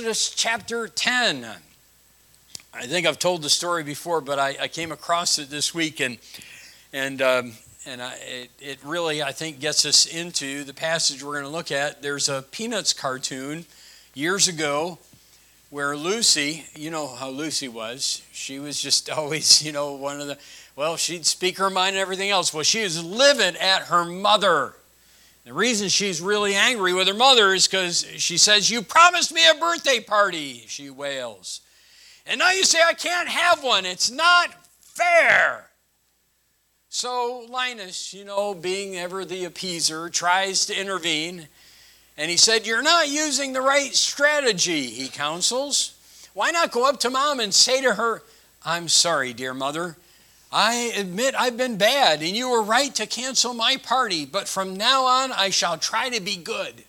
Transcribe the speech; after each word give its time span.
Exodus 0.00 0.30
chapter 0.30 0.88
10. 0.88 1.46
I 2.72 2.86
think 2.86 3.06
I've 3.06 3.18
told 3.18 3.42
the 3.42 3.50
story 3.50 3.84
before, 3.84 4.22
but 4.22 4.38
I, 4.38 4.56
I 4.58 4.66
came 4.66 4.92
across 4.92 5.38
it 5.38 5.50
this 5.50 5.74
week, 5.74 6.00
and 6.00 6.16
and 6.94 7.20
um, 7.20 7.52
and 7.84 8.00
I, 8.00 8.14
it, 8.22 8.50
it 8.60 8.78
really 8.82 9.22
I 9.22 9.32
think 9.32 9.60
gets 9.60 9.84
us 9.84 10.06
into 10.06 10.64
the 10.64 10.72
passage 10.72 11.22
we're 11.22 11.34
going 11.34 11.44
to 11.44 11.50
look 11.50 11.70
at. 11.70 12.00
There's 12.00 12.30
a 12.30 12.40
Peanuts 12.50 12.94
cartoon 12.94 13.66
years 14.14 14.48
ago 14.48 14.98
where 15.68 15.94
Lucy, 15.94 16.64
you 16.74 16.90
know 16.90 17.06
how 17.06 17.28
Lucy 17.28 17.68
was. 17.68 18.22
She 18.32 18.58
was 18.58 18.80
just 18.80 19.10
always, 19.18 19.62
you 19.62 19.72
know, 19.72 19.92
one 19.92 20.18
of 20.18 20.28
the 20.28 20.38
well, 20.76 20.96
she'd 20.96 21.26
speak 21.26 21.58
her 21.58 21.68
mind 21.68 21.96
and 21.96 22.00
everything 22.00 22.30
else. 22.30 22.54
Well, 22.54 22.64
she 22.64 22.82
was 22.84 23.04
livid 23.04 23.54
at 23.56 23.82
her 23.82 24.06
mother. 24.06 24.72
The 25.44 25.54
reason 25.54 25.88
she's 25.88 26.20
really 26.20 26.54
angry 26.54 26.92
with 26.92 27.08
her 27.08 27.14
mother 27.14 27.54
is 27.54 27.66
because 27.66 28.06
she 28.16 28.36
says, 28.36 28.70
You 28.70 28.82
promised 28.82 29.32
me 29.32 29.48
a 29.48 29.54
birthday 29.54 30.00
party, 30.00 30.64
she 30.66 30.90
wails. 30.90 31.60
And 32.26 32.38
now 32.38 32.50
you 32.50 32.64
say 32.64 32.80
I 32.86 32.94
can't 32.94 33.28
have 33.28 33.62
one. 33.62 33.86
It's 33.86 34.10
not 34.10 34.54
fair. 34.80 35.70
So 36.90 37.46
Linus, 37.48 38.12
you 38.12 38.24
know, 38.24 38.52
being 38.52 38.96
ever 38.96 39.24
the 39.24 39.44
appeaser, 39.44 40.12
tries 40.12 40.66
to 40.66 40.78
intervene. 40.78 41.48
And 42.18 42.30
he 42.30 42.36
said, 42.36 42.66
You're 42.66 42.82
not 42.82 43.08
using 43.08 43.52
the 43.52 43.62
right 43.62 43.94
strategy, 43.94 44.86
he 44.86 45.08
counsels. 45.08 45.94
Why 46.34 46.50
not 46.50 46.70
go 46.70 46.88
up 46.88 47.00
to 47.00 47.10
mom 47.10 47.40
and 47.40 47.52
say 47.52 47.80
to 47.80 47.94
her, 47.94 48.22
I'm 48.64 48.88
sorry, 48.88 49.32
dear 49.32 49.54
mother. 49.54 49.96
I 50.52 50.92
admit 50.96 51.34
I've 51.38 51.56
been 51.56 51.76
bad, 51.76 52.22
and 52.22 52.36
you 52.36 52.50
were 52.50 52.62
right 52.62 52.92
to 52.96 53.06
cancel 53.06 53.54
my 53.54 53.76
party, 53.76 54.24
but 54.24 54.48
from 54.48 54.74
now 54.74 55.04
on 55.04 55.30
I 55.30 55.50
shall 55.50 55.78
try 55.78 56.08
to 56.08 56.20
be 56.20 56.36
good. 56.36 56.84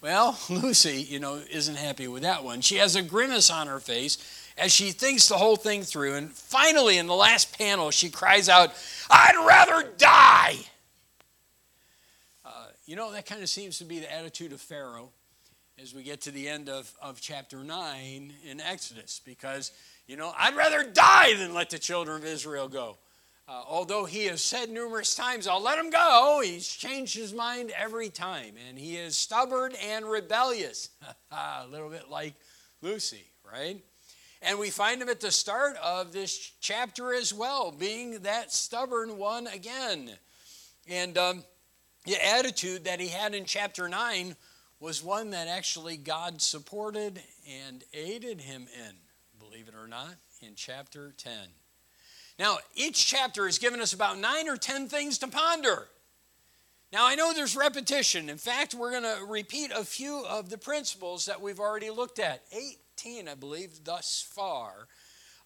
Well, 0.00 0.38
Lucy, 0.50 1.02
you 1.02 1.20
know, 1.20 1.40
isn't 1.50 1.76
happy 1.76 2.08
with 2.08 2.22
that 2.22 2.42
one. 2.42 2.60
She 2.60 2.76
has 2.76 2.96
a 2.96 3.02
grimace 3.02 3.50
on 3.50 3.68
her 3.68 3.80
face 3.80 4.18
as 4.58 4.72
she 4.72 4.90
thinks 4.90 5.28
the 5.28 5.36
whole 5.36 5.56
thing 5.56 5.82
through, 5.82 6.14
and 6.14 6.32
finally, 6.32 6.98
in 6.98 7.06
the 7.06 7.14
last 7.14 7.56
panel, 7.56 7.90
she 7.90 8.08
cries 8.08 8.48
out, 8.48 8.72
I'd 9.10 9.36
rather 9.46 9.88
die! 9.98 10.56
Uh, 12.44 12.66
you 12.86 12.96
know, 12.96 13.12
that 13.12 13.26
kind 13.26 13.42
of 13.42 13.48
seems 13.48 13.78
to 13.78 13.84
be 13.84 14.00
the 14.00 14.12
attitude 14.12 14.52
of 14.52 14.60
Pharaoh 14.60 15.10
as 15.80 15.94
we 15.94 16.02
get 16.02 16.22
to 16.22 16.30
the 16.30 16.48
end 16.48 16.70
of, 16.70 16.90
of 17.02 17.20
chapter 17.20 17.62
9 17.62 18.32
in 18.48 18.60
Exodus, 18.60 19.20
because 19.24 19.72
you 20.06 20.16
know, 20.16 20.32
I'd 20.38 20.56
rather 20.56 20.84
die 20.84 21.34
than 21.34 21.52
let 21.52 21.70
the 21.70 21.78
children 21.78 22.16
of 22.16 22.24
Israel 22.24 22.68
go. 22.68 22.98
Uh, 23.48 23.62
although 23.68 24.04
he 24.04 24.26
has 24.26 24.42
said 24.42 24.70
numerous 24.70 25.14
times, 25.14 25.46
I'll 25.46 25.62
let 25.62 25.76
them 25.76 25.90
go, 25.90 26.40
he's 26.44 26.66
changed 26.68 27.16
his 27.16 27.32
mind 27.32 27.72
every 27.76 28.08
time. 28.08 28.54
And 28.68 28.76
he 28.76 28.96
is 28.96 29.16
stubborn 29.16 29.72
and 29.84 30.04
rebellious, 30.04 30.90
a 31.30 31.66
little 31.70 31.88
bit 31.88 32.10
like 32.10 32.34
Lucy, 32.82 33.24
right? 33.48 33.80
And 34.42 34.58
we 34.58 34.70
find 34.70 35.00
him 35.00 35.08
at 35.08 35.20
the 35.20 35.30
start 35.30 35.76
of 35.76 36.12
this 36.12 36.52
chapter 36.60 37.14
as 37.14 37.32
well, 37.32 37.70
being 37.70 38.20
that 38.20 38.52
stubborn 38.52 39.16
one 39.16 39.46
again. 39.46 40.10
And 40.88 41.16
um, 41.16 41.44
the 42.04 42.24
attitude 42.24 42.84
that 42.84 43.00
he 43.00 43.08
had 43.08 43.34
in 43.34 43.44
chapter 43.44 43.88
9 43.88 44.36
was 44.80 45.02
one 45.02 45.30
that 45.30 45.48
actually 45.48 45.96
God 45.96 46.42
supported 46.42 47.20
and 47.48 47.82
aided 47.94 48.40
him 48.40 48.66
in 48.86 48.96
believe 49.48 49.68
it 49.68 49.74
or 49.74 49.86
not, 49.86 50.14
in 50.42 50.54
chapter 50.54 51.12
10. 51.16 51.32
Now, 52.38 52.58
each 52.74 53.06
chapter 53.06 53.46
has 53.46 53.58
given 53.58 53.80
us 53.80 53.92
about 53.92 54.18
nine 54.18 54.48
or 54.48 54.56
ten 54.56 54.88
things 54.88 55.18
to 55.18 55.28
ponder. 55.28 55.88
Now, 56.92 57.06
I 57.06 57.14
know 57.14 57.32
there's 57.32 57.56
repetition. 57.56 58.28
In 58.28 58.38
fact, 58.38 58.74
we're 58.74 58.90
going 58.90 59.02
to 59.02 59.24
repeat 59.26 59.70
a 59.74 59.84
few 59.84 60.24
of 60.28 60.50
the 60.50 60.58
principles 60.58 61.26
that 61.26 61.40
we've 61.40 61.60
already 61.60 61.90
looked 61.90 62.18
at 62.18 62.42
18, 62.52 63.28
I 63.28 63.34
believe, 63.34 63.84
thus 63.84 64.26
far, 64.34 64.88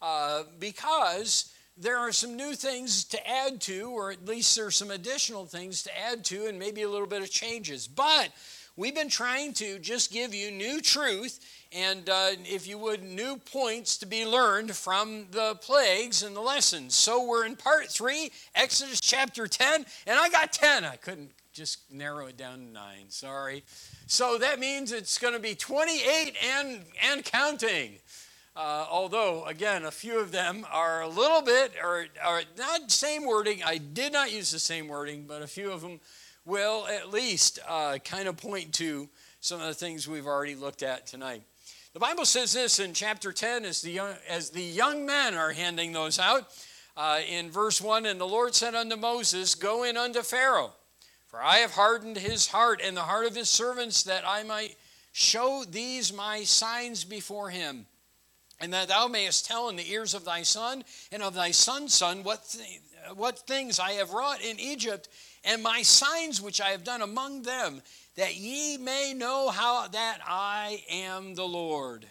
uh, 0.03 0.45
because 0.59 1.53
there 1.77 1.98
are 1.98 2.12
some 2.12 2.37
new 2.37 2.55
things 2.55 3.05
to 3.05 3.29
add 3.29 3.61
to, 3.62 3.91
or 3.91 4.12
at 4.12 4.27
least 4.27 4.57
there's 4.57 4.77
some 4.77 4.91
additional 4.91 5.47
things 5.47 5.83
to 5.85 5.98
add 5.98 6.24
to, 6.27 6.47
and 6.47 6.58
maybe 6.58 6.83
a 6.83 6.91
little 6.91 7.07
bit 7.07 7.23
of 7.23 7.30
changes. 7.30 7.86
But 7.86 8.30
we've 8.77 8.95
been 8.95 9.08
trying 9.08 9.53
to 9.55 9.79
just 9.79 10.13
give 10.13 10.35
you 10.35 10.51
new 10.51 10.81
truth 10.81 11.41
and 11.73 12.08
uh, 12.08 12.31
if 12.45 12.67
you 12.67 12.79
would, 12.79 13.05
new 13.05 13.36
points 13.36 13.97
to 13.98 14.07
be 14.07 14.27
learned 14.27 14.75
from 14.75 15.27
the 15.31 15.55
plagues 15.63 16.23
and 16.23 16.35
the 16.35 16.41
lessons. 16.41 16.97
So 16.97 17.25
we're 17.25 17.47
in 17.47 17.55
part 17.55 17.89
three, 17.89 18.33
Exodus 18.57 19.01
chapter 19.01 19.47
10, 19.47 19.86
and 20.07 20.19
I 20.19 20.29
got 20.30 20.53
10. 20.53 20.85
I 20.85 20.97
couldn't 20.97 21.30
just 21.53 21.79
narrow 21.92 22.27
it 22.27 22.36
down 22.36 22.59
to 22.59 22.64
nine, 22.64 23.09
sorry. 23.09 23.63
So 24.09 24.36
that 24.39 24.59
means 24.59 24.91
it's 24.91 25.19
going 25.19 25.35
to 25.35 25.41
be 25.41 25.55
28 25.55 26.35
and, 26.57 26.80
and 27.09 27.25
counting. 27.25 27.98
Uh, 28.57 28.85
although, 28.91 29.45
again, 29.45 29.85
a 29.85 29.92
few 29.92 30.19
of 30.19 30.33
them 30.33 30.67
are 30.73 31.03
a 31.03 31.09
little 31.09 31.41
bit, 31.41 31.73
or, 31.80 32.07
or 32.27 32.42
not 32.59 32.91
same 32.91 33.25
wording. 33.25 33.63
I 33.64 33.79
did 33.79 34.13
not 34.13 34.33
use 34.33 34.51
the 34.51 34.59
same 34.59 34.89
wording, 34.89 35.25
but 35.29 35.41
a 35.41 35.47
few 35.47 35.70
of 35.70 35.83
them 35.83 36.01
will 36.45 36.86
at 36.86 37.11
least 37.11 37.58
uh, 37.68 37.98
kind 38.05 38.28
of 38.28 38.36
point 38.36 38.74
to 38.74 39.08
some 39.40 39.61
of 39.61 39.67
the 39.67 39.74
things 39.74 40.08
we've 40.08 40.27
already 40.27 40.55
looked 40.55 40.83
at 40.83 41.06
tonight. 41.06 41.42
The 41.92 42.01
Bible 42.01 42.24
says 42.24 42.52
this 42.52 42.78
in 42.78 42.95
chapter 42.95 43.33
10 43.33 43.64
as 43.64 43.83
the 43.83 43.90
young, 43.90 44.14
as 44.28 44.50
the 44.50 44.62
young 44.62 45.05
men 45.06 45.34
are 45.34 45.50
handing 45.50 45.92
those 45.92 46.18
out. 46.18 46.48
Uh, 46.96 47.20
in 47.29 47.50
verse 47.50 47.80
1 47.80 48.06
And 48.06 48.20
the 48.20 48.27
Lord 48.27 48.55
said 48.55 48.74
unto 48.74 48.96
Moses, 48.96 49.55
Go 49.55 49.84
in 49.84 49.96
unto 49.96 50.23
Pharaoh, 50.23 50.73
for 51.27 51.42
I 51.42 51.56
have 51.56 51.73
hardened 51.73 52.18
his 52.18 52.48
heart 52.48 52.80
and 52.84 52.96
the 52.96 53.02
heart 53.02 53.27
of 53.27 53.34
his 53.34 53.48
servants, 53.48 54.02
that 54.05 54.23
I 54.27 54.42
might 54.42 54.77
show 55.12 55.64
these 55.68 56.12
my 56.12 56.45
signs 56.45 57.05
before 57.05 57.50
him, 57.50 57.86
and 58.61 58.73
that 58.73 58.89
thou 58.89 59.08
mayest 59.08 59.46
tell 59.46 59.68
in 59.68 59.77
the 59.77 59.90
ears 59.90 60.14
of 60.14 60.24
thy 60.24 60.42
son 60.42 60.84
and 61.11 61.23
of 61.23 61.34
thy 61.34 61.50
son's 61.50 61.95
son 61.95 62.23
what, 62.23 62.48
th- 62.50 62.80
what 63.17 63.39
things 63.40 63.80
I 63.80 63.92
have 63.92 64.12
wrought 64.12 64.42
in 64.42 64.61
Egypt, 64.61 65.08
and 65.45 65.62
my 65.62 65.83
signs 65.83 66.40
which 66.40 66.61
I 66.61 66.70
have 66.70 66.84
done 66.84 67.02
among 67.02 67.42
them, 67.42 67.83
that 68.17 68.36
ye 68.36 68.77
may 68.77 69.14
know 69.14 69.48
how 69.48 69.89
that 69.89 70.18
I 70.27 70.83
am 70.90 71.34
the 71.34 71.46
Lord. 71.46 72.06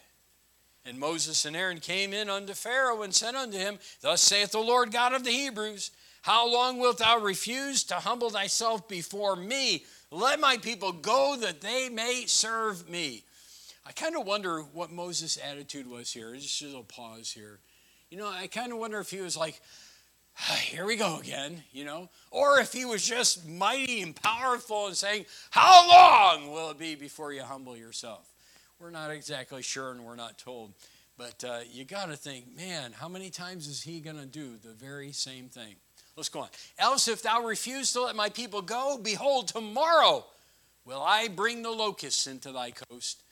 And 0.86 0.98
Moses 0.98 1.46
and 1.46 1.56
Aaron 1.56 1.80
came 1.80 2.14
in 2.14 2.30
unto 2.30 2.54
Pharaoh 2.54 3.04
and 3.04 3.14
said 3.14 3.36
unto 3.36 3.58
him, 3.58 3.78
Thus 4.02 4.22
saith 4.22 4.52
the 4.52 4.60
Lord 4.60 4.92
God 4.92 5.14
of 5.14 5.24
the 5.24 5.32
Hebrews, 5.32 5.92
How 6.24 6.52
long 6.52 6.80
wilt 6.80 7.00
thou 7.00 7.20
refuse 7.20 7.84
to 7.86 7.96
humble 7.96 8.32
thyself 8.32 8.88
before 8.88 9.36
me? 9.36 9.86
Let 10.10 10.40
my 10.40 10.58
people 10.58 10.92
go 10.92 11.38
that 11.42 11.62
they 11.62 11.90
may 11.90 12.24
serve 12.26 12.90
me. 12.90 13.24
I 13.86 13.92
kind 13.92 14.16
of 14.16 14.26
wonder 14.26 14.62
what 14.62 14.92
Moses' 14.92 15.38
attitude 15.38 15.88
was 15.88 16.12
here. 16.12 16.34
Just 16.36 16.62
a 16.62 16.66
little 16.66 16.84
pause 16.84 17.32
here. 17.32 17.60
You 18.10 18.18
know, 18.18 18.28
I 18.28 18.48
kind 18.48 18.72
of 18.72 18.80
wonder 18.80 19.00
if 19.00 19.12
he 19.12 19.22
was 19.22 19.38
like, 19.38 19.62
here 20.40 20.86
we 20.86 20.96
go 20.96 21.20
again, 21.20 21.64
you 21.72 21.86
know. 21.86 22.10
Or 22.32 22.60
if 22.60 22.72
he 22.72 22.86
was 22.86 23.06
just 23.06 23.48
mighty 23.48 24.02
and 24.02 24.16
powerful 24.16 24.88
and 24.88 24.96
saying, 24.96 25.26
How 25.50 25.88
long 25.90 26.52
will 26.52 26.72
it 26.72 26.80
be 26.80 26.96
before 26.96 27.34
you 27.34 27.44
humble 27.44 27.76
yourself? 27.76 28.28
We're 28.80 28.92
not 28.92 29.12
exactly 29.12 29.62
sure 29.62 29.92
and 29.92 30.06
we're 30.06 30.16
not 30.16 30.38
told. 30.38 30.74
But 31.18 31.44
uh, 31.44 31.60
you 31.70 31.84
got 31.84 32.06
to 32.06 32.16
think, 32.16 32.56
man, 32.56 32.94
how 32.94 33.10
many 33.10 33.30
times 33.30 33.68
is 33.68 33.82
he 33.82 34.00
going 34.00 34.16
to 34.16 34.26
do 34.26 34.56
the 34.64 34.72
very 34.72 35.12
same 35.12 35.50
thing? 35.50 35.76
Let's 36.16 36.30
go 36.30 36.42
on. 36.42 36.50
Else, 36.78 37.10
if 37.10 37.22
thou 37.22 37.44
refuse 37.44 37.92
to 37.94 38.02
let 38.04 38.16
my 38.16 38.30
people 38.30 38.62
go, 38.62 38.98
behold, 39.02 39.50
tomorrow 39.50 40.26
will 40.86 41.02
I 41.02 41.28
bring 41.28 41.62
the 41.62 41.72
locusts 41.72 42.26
into 42.26 42.54
thy 42.54 42.72
coast 42.72 43.24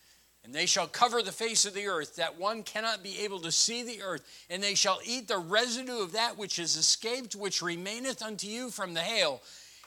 and 0.48 0.56
they 0.56 0.66
shall 0.66 0.88
cover 0.88 1.22
the 1.22 1.34
face 1.34 1.66
of 1.66 1.74
the 1.74 1.88
earth, 1.88 2.16
that 2.16 2.40
one 2.40 2.64
cannot 2.64 3.04
be 3.04 3.20
able 3.20 3.42
to 3.42 3.52
see 3.52 3.84
the 3.84 4.02
earth. 4.02 4.22
And 4.50 4.64
they 4.64 4.76
shall 4.76 5.02
eat 5.04 5.28
the 5.28 5.40
residue 5.40 6.02
of 6.02 6.14
that 6.14 6.38
which 6.38 6.58
is 6.58 6.78
escaped, 6.78 7.36
which 7.36 7.62
remaineth 7.62 8.24
unto 8.24 8.48
you 8.48 8.70
from 8.70 8.94
the 8.94 9.02
hail, 9.02 9.42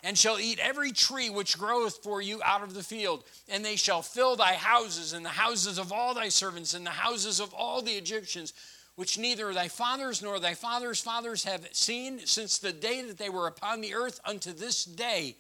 and 0.04 0.18
shall 0.18 0.38
eat 0.38 0.58
every 0.58 0.92
tree 0.92 1.30
which 1.30 1.58
groweth 1.58 2.02
for 2.02 2.20
you 2.20 2.42
out 2.44 2.62
of 2.62 2.74
the 2.74 2.82
field. 2.82 3.24
And 3.48 3.64
they 3.64 3.76
shall 3.76 4.02
fill 4.02 4.36
thy 4.36 4.52
houses, 4.52 5.14
and 5.14 5.24
the 5.24 5.30
houses 5.30 5.78
of 5.78 5.92
all 5.92 6.12
thy 6.12 6.28
servants, 6.28 6.74
and 6.74 6.84
the 6.84 6.90
houses 6.90 7.40
of 7.40 7.54
all 7.54 7.80
the 7.80 7.92
Egyptians, 7.92 8.52
which 8.96 9.16
neither 9.16 9.54
thy 9.54 9.68
fathers 9.68 10.20
nor 10.20 10.38
thy 10.38 10.52
fathers' 10.52 11.00
fathers 11.00 11.44
have 11.44 11.66
seen 11.72 12.20
since 12.26 12.58
the 12.58 12.74
day 12.74 13.00
that 13.00 13.16
they 13.16 13.30
were 13.30 13.46
upon 13.46 13.80
the 13.80 13.94
earth 13.94 14.20
unto 14.26 14.52
this 14.52 14.84
day. 14.84 15.36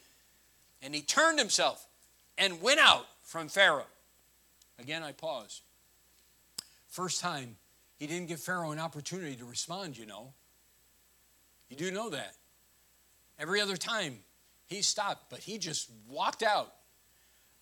And 0.80 0.94
he 0.94 1.02
turned 1.02 1.38
himself 1.38 1.86
and 2.38 2.62
went 2.62 2.80
out 2.80 3.04
from 3.22 3.48
Pharaoh. 3.48 3.84
Again, 4.80 5.02
I 5.02 5.12
pause. 5.12 5.62
First 6.88 7.20
time, 7.20 7.56
he 7.98 8.06
didn't 8.06 8.28
give 8.28 8.40
Pharaoh 8.40 8.72
an 8.72 8.78
opportunity 8.78 9.36
to 9.36 9.44
respond, 9.44 9.96
you 9.96 10.06
know. 10.06 10.32
You 11.68 11.76
do 11.76 11.90
know 11.90 12.10
that. 12.10 12.34
Every 13.38 13.60
other 13.60 13.76
time, 13.76 14.18
he 14.66 14.82
stopped, 14.82 15.30
but 15.30 15.40
he 15.40 15.58
just 15.58 15.90
walked 16.08 16.42
out. 16.42 16.72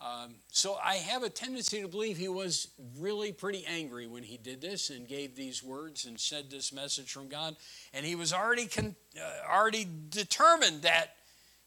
Um, 0.01 0.37
so 0.53 0.77
I 0.83 0.95
have 0.95 1.25
a 1.25 1.29
tendency 1.29 1.83
to 1.83 1.89
believe 1.89 2.17
he 2.17 2.29
was 2.29 2.69
really 2.99 3.33
pretty 3.33 3.65
angry 3.67 4.07
when 4.07 4.23
he 4.23 4.37
did 4.37 4.61
this 4.61 4.91
and 4.91 5.09
gave 5.09 5.35
these 5.35 5.63
words 5.63 6.05
and 6.05 6.19
said 6.19 6.51
this 6.51 6.73
message 6.73 7.13
from 7.13 7.29
God. 7.29 7.57
And 7.93 8.07
he 8.07 8.15
was 8.15 8.33
already 8.33 8.67
con- 8.67 8.95
uh, 9.21 9.53
already 9.53 9.89
determined 10.09 10.83
that 10.83 11.17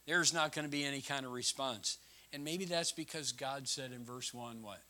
there's 0.06 0.32
not 0.32 0.52
going 0.52 0.64
to 0.64 0.70
be 0.70 0.84
any 0.84 1.02
kind 1.02 1.26
of 1.26 1.32
response. 1.32 1.98
And 2.32 2.42
maybe 2.42 2.64
that's 2.64 2.92
because 2.92 3.32
God 3.32 3.68
said 3.68 3.92
in 3.92 4.04
verse 4.04 4.32
1 4.32 4.62
what? 4.62 4.80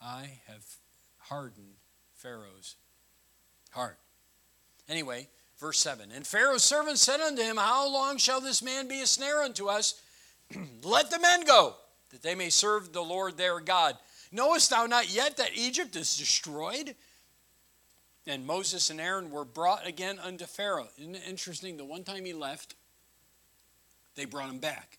I 0.00 0.40
have 0.46 0.64
hardened 1.18 1.76
Pharaoh's 2.14 2.76
heart. 3.70 3.98
Anyway, 4.88 5.28
verse 5.58 5.78
7 5.78 6.10
And 6.12 6.26
Pharaoh's 6.26 6.62
servants 6.62 7.02
said 7.02 7.20
unto 7.20 7.42
him, 7.42 7.56
How 7.56 7.88
long 7.88 8.18
shall 8.18 8.40
this 8.40 8.62
man 8.62 8.88
be 8.88 9.00
a 9.00 9.06
snare 9.06 9.42
unto 9.42 9.68
us? 9.68 10.00
Let 10.82 11.10
the 11.10 11.18
men 11.18 11.44
go, 11.44 11.74
that 12.10 12.22
they 12.22 12.34
may 12.34 12.50
serve 12.50 12.92
the 12.92 13.02
Lord 13.02 13.36
their 13.36 13.60
God. 13.60 13.96
Knowest 14.30 14.70
thou 14.70 14.86
not 14.86 15.12
yet 15.12 15.36
that 15.36 15.56
Egypt 15.56 15.96
is 15.96 16.16
destroyed? 16.16 16.94
And 18.26 18.46
Moses 18.46 18.90
and 18.90 19.00
Aaron 19.00 19.30
were 19.30 19.44
brought 19.44 19.86
again 19.86 20.18
unto 20.18 20.44
Pharaoh. 20.44 20.88
Isn't 20.98 21.14
it 21.14 21.22
interesting? 21.26 21.78
The 21.78 21.84
one 21.84 22.04
time 22.04 22.26
he 22.26 22.34
left, 22.34 22.74
they 24.16 24.26
brought 24.26 24.50
him 24.50 24.58
back. 24.58 24.97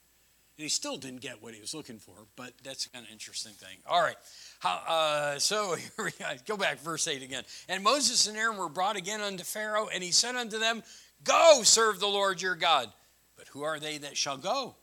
And 0.59 0.63
he 0.65 0.69
still 0.69 0.97
didn't 0.97 1.21
get 1.21 1.41
what 1.41 1.53
he 1.53 1.61
was 1.61 1.73
looking 1.73 1.99
for, 1.99 2.15
but 2.35 2.51
that's 2.65 2.85
kind 2.87 3.05
of 3.05 3.11
interesting 3.13 3.53
thing. 3.53 3.77
All 3.87 4.01
right. 4.01 4.17
How, 4.59 4.81
uh, 4.89 5.39
so 5.39 5.75
here 5.95 6.03
we 6.03 6.11
go. 6.19 6.25
Go 6.45 6.57
back, 6.57 6.79
verse 6.79 7.07
8 7.07 7.23
again. 7.23 7.45
And 7.69 7.81
Moses 7.81 8.27
and 8.27 8.37
Aaron 8.37 8.57
were 8.57 8.67
brought 8.67 8.97
again 8.97 9.21
unto 9.21 9.45
Pharaoh, 9.45 9.87
and 9.87 10.03
he 10.03 10.11
said 10.11 10.35
unto 10.35 10.59
them, 10.59 10.83
Go 11.23 11.61
serve 11.63 12.01
the 12.01 12.07
Lord 12.07 12.41
your 12.41 12.55
God. 12.55 12.91
But 13.37 13.47
who 13.47 13.63
are 13.63 13.79
they 13.79 13.99
that 13.99 14.17
shall 14.17 14.35
go? 14.35 14.75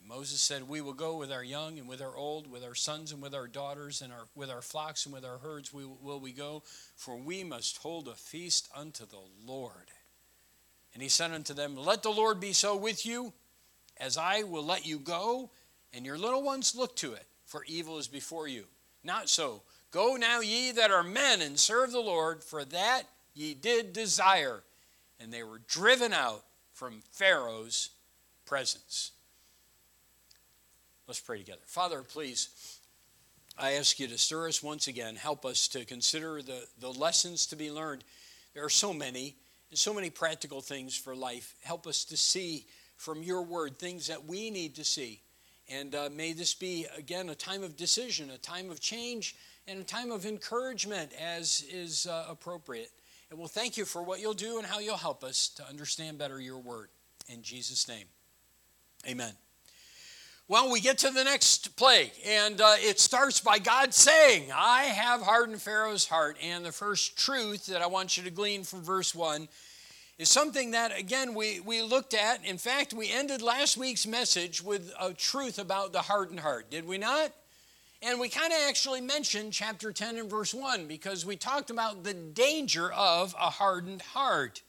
And 0.00 0.08
Moses 0.08 0.40
said, 0.40 0.68
We 0.68 0.80
will 0.80 0.94
go 0.94 1.16
with 1.16 1.30
our 1.30 1.44
young 1.44 1.78
and 1.78 1.88
with 1.88 2.02
our 2.02 2.16
old, 2.16 2.50
with 2.50 2.64
our 2.64 2.74
sons 2.74 3.12
and 3.12 3.22
with 3.22 3.36
our 3.36 3.46
daughters, 3.46 4.02
and 4.02 4.12
our, 4.12 4.24
with 4.34 4.50
our 4.50 4.62
flocks 4.62 5.06
and 5.06 5.14
with 5.14 5.24
our 5.24 5.38
herds 5.38 5.72
we, 5.72 5.84
will 5.84 6.18
we 6.18 6.32
go, 6.32 6.64
for 6.96 7.14
we 7.14 7.44
must 7.44 7.78
hold 7.78 8.08
a 8.08 8.16
feast 8.16 8.68
unto 8.74 9.06
the 9.06 9.22
Lord. 9.46 9.92
And 10.92 11.00
he 11.04 11.08
said 11.08 11.30
unto 11.30 11.54
them, 11.54 11.76
Let 11.76 12.02
the 12.02 12.10
Lord 12.10 12.40
be 12.40 12.52
so 12.52 12.76
with 12.76 13.06
you 13.06 13.32
as 13.98 14.16
I 14.16 14.42
will 14.42 14.64
let 14.64 14.86
you 14.86 14.98
go, 14.98 15.50
and 15.92 16.04
your 16.04 16.18
little 16.18 16.42
ones 16.42 16.74
look 16.74 16.96
to 16.96 17.14
it, 17.14 17.26
for 17.46 17.64
evil 17.66 17.98
is 17.98 18.08
before 18.08 18.48
you. 18.48 18.64
Not 19.04 19.28
so. 19.28 19.62
Go 19.90 20.16
now, 20.16 20.40
ye 20.40 20.72
that 20.72 20.90
are 20.90 21.02
men, 21.02 21.40
and 21.40 21.58
serve 21.58 21.92
the 21.92 22.00
Lord, 22.00 22.44
for 22.44 22.64
that 22.66 23.02
ye 23.34 23.54
did 23.54 23.92
desire. 23.92 24.62
And 25.18 25.32
they 25.32 25.42
were 25.42 25.60
driven 25.66 26.12
out 26.12 26.44
from 26.72 27.02
Pharaoh's 27.10 27.90
presence. 28.44 29.12
Let's 31.06 31.20
pray 31.20 31.38
together. 31.38 31.62
Father, 31.66 32.02
please, 32.02 32.78
I 33.58 33.72
ask 33.72 33.98
you 33.98 34.06
to 34.08 34.18
stir 34.18 34.48
us 34.48 34.62
once 34.62 34.88
again. 34.88 35.16
Help 35.16 35.46
us 35.46 35.68
to 35.68 35.84
consider 35.84 36.42
the, 36.42 36.66
the 36.78 36.92
lessons 36.92 37.46
to 37.46 37.56
be 37.56 37.70
learned. 37.70 38.04
There 38.54 38.64
are 38.64 38.70
so 38.70 38.92
many, 38.92 39.36
and 39.70 39.78
so 39.78 39.94
many 39.94 40.10
practical 40.10 40.60
things 40.60 40.96
for 40.96 41.16
life. 41.16 41.54
Help 41.62 41.86
us 41.86 42.04
to 42.04 42.16
see 42.16 42.66
from 42.98 43.22
your 43.22 43.42
word, 43.42 43.78
things 43.78 44.08
that 44.08 44.26
we 44.26 44.50
need 44.50 44.74
to 44.74 44.84
see. 44.84 45.22
And 45.70 45.94
uh, 45.94 46.10
may 46.14 46.32
this 46.32 46.52
be, 46.52 46.86
again, 46.96 47.28
a 47.30 47.34
time 47.34 47.62
of 47.62 47.76
decision, 47.76 48.30
a 48.30 48.38
time 48.38 48.70
of 48.70 48.80
change, 48.80 49.36
and 49.66 49.80
a 49.80 49.84
time 49.84 50.10
of 50.10 50.26
encouragement 50.26 51.12
as 51.18 51.64
is 51.72 52.06
uh, 52.06 52.26
appropriate. 52.28 52.90
And 53.30 53.38
we'll 53.38 53.48
thank 53.48 53.76
you 53.76 53.84
for 53.84 54.02
what 54.02 54.20
you'll 54.20 54.34
do 54.34 54.58
and 54.58 54.66
how 54.66 54.80
you'll 54.80 54.96
help 54.96 55.22
us 55.22 55.48
to 55.50 55.66
understand 55.66 56.18
better 56.18 56.40
your 56.40 56.58
word. 56.58 56.88
In 57.28 57.42
Jesus' 57.42 57.86
name, 57.86 58.06
amen. 59.06 59.32
Well, 60.48 60.72
we 60.72 60.80
get 60.80 60.96
to 60.98 61.10
the 61.10 61.24
next 61.24 61.76
plague, 61.76 62.12
and 62.26 62.58
uh, 62.58 62.76
it 62.78 62.98
starts 62.98 63.38
by 63.38 63.58
God 63.58 63.92
saying, 63.92 64.50
I 64.50 64.84
have 64.84 65.20
hardened 65.20 65.60
Pharaoh's 65.60 66.08
heart. 66.08 66.38
And 66.42 66.64
the 66.64 66.72
first 66.72 67.18
truth 67.18 67.66
that 67.66 67.82
I 67.82 67.86
want 67.86 68.16
you 68.16 68.22
to 68.22 68.30
glean 68.30 68.64
from 68.64 68.80
verse 68.80 69.14
1 69.14 69.46
is 70.18 70.28
something 70.28 70.72
that, 70.72 70.98
again, 70.98 71.34
we, 71.34 71.60
we 71.60 71.80
looked 71.80 72.12
at. 72.12 72.44
In 72.44 72.58
fact, 72.58 72.92
we 72.92 73.10
ended 73.10 73.40
last 73.40 73.76
week's 73.76 74.06
message 74.06 74.62
with 74.62 74.92
a 75.00 75.14
truth 75.14 75.58
about 75.58 75.92
the 75.92 76.02
hardened 76.02 76.40
heart, 76.40 76.70
did 76.70 76.86
we 76.86 76.98
not? 76.98 77.32
And 78.02 78.20
we 78.20 78.28
kind 78.28 78.52
of 78.52 78.58
actually 78.68 79.00
mentioned 79.00 79.52
chapter 79.52 79.92
10 79.92 80.18
and 80.18 80.30
verse 80.30 80.52
1 80.52 80.86
because 80.86 81.24
we 81.24 81.36
talked 81.36 81.70
about 81.70 82.04
the 82.04 82.14
danger 82.14 82.92
of 82.92 83.34
a 83.34 83.50
hardened 83.50 84.02
heart. 84.02 84.62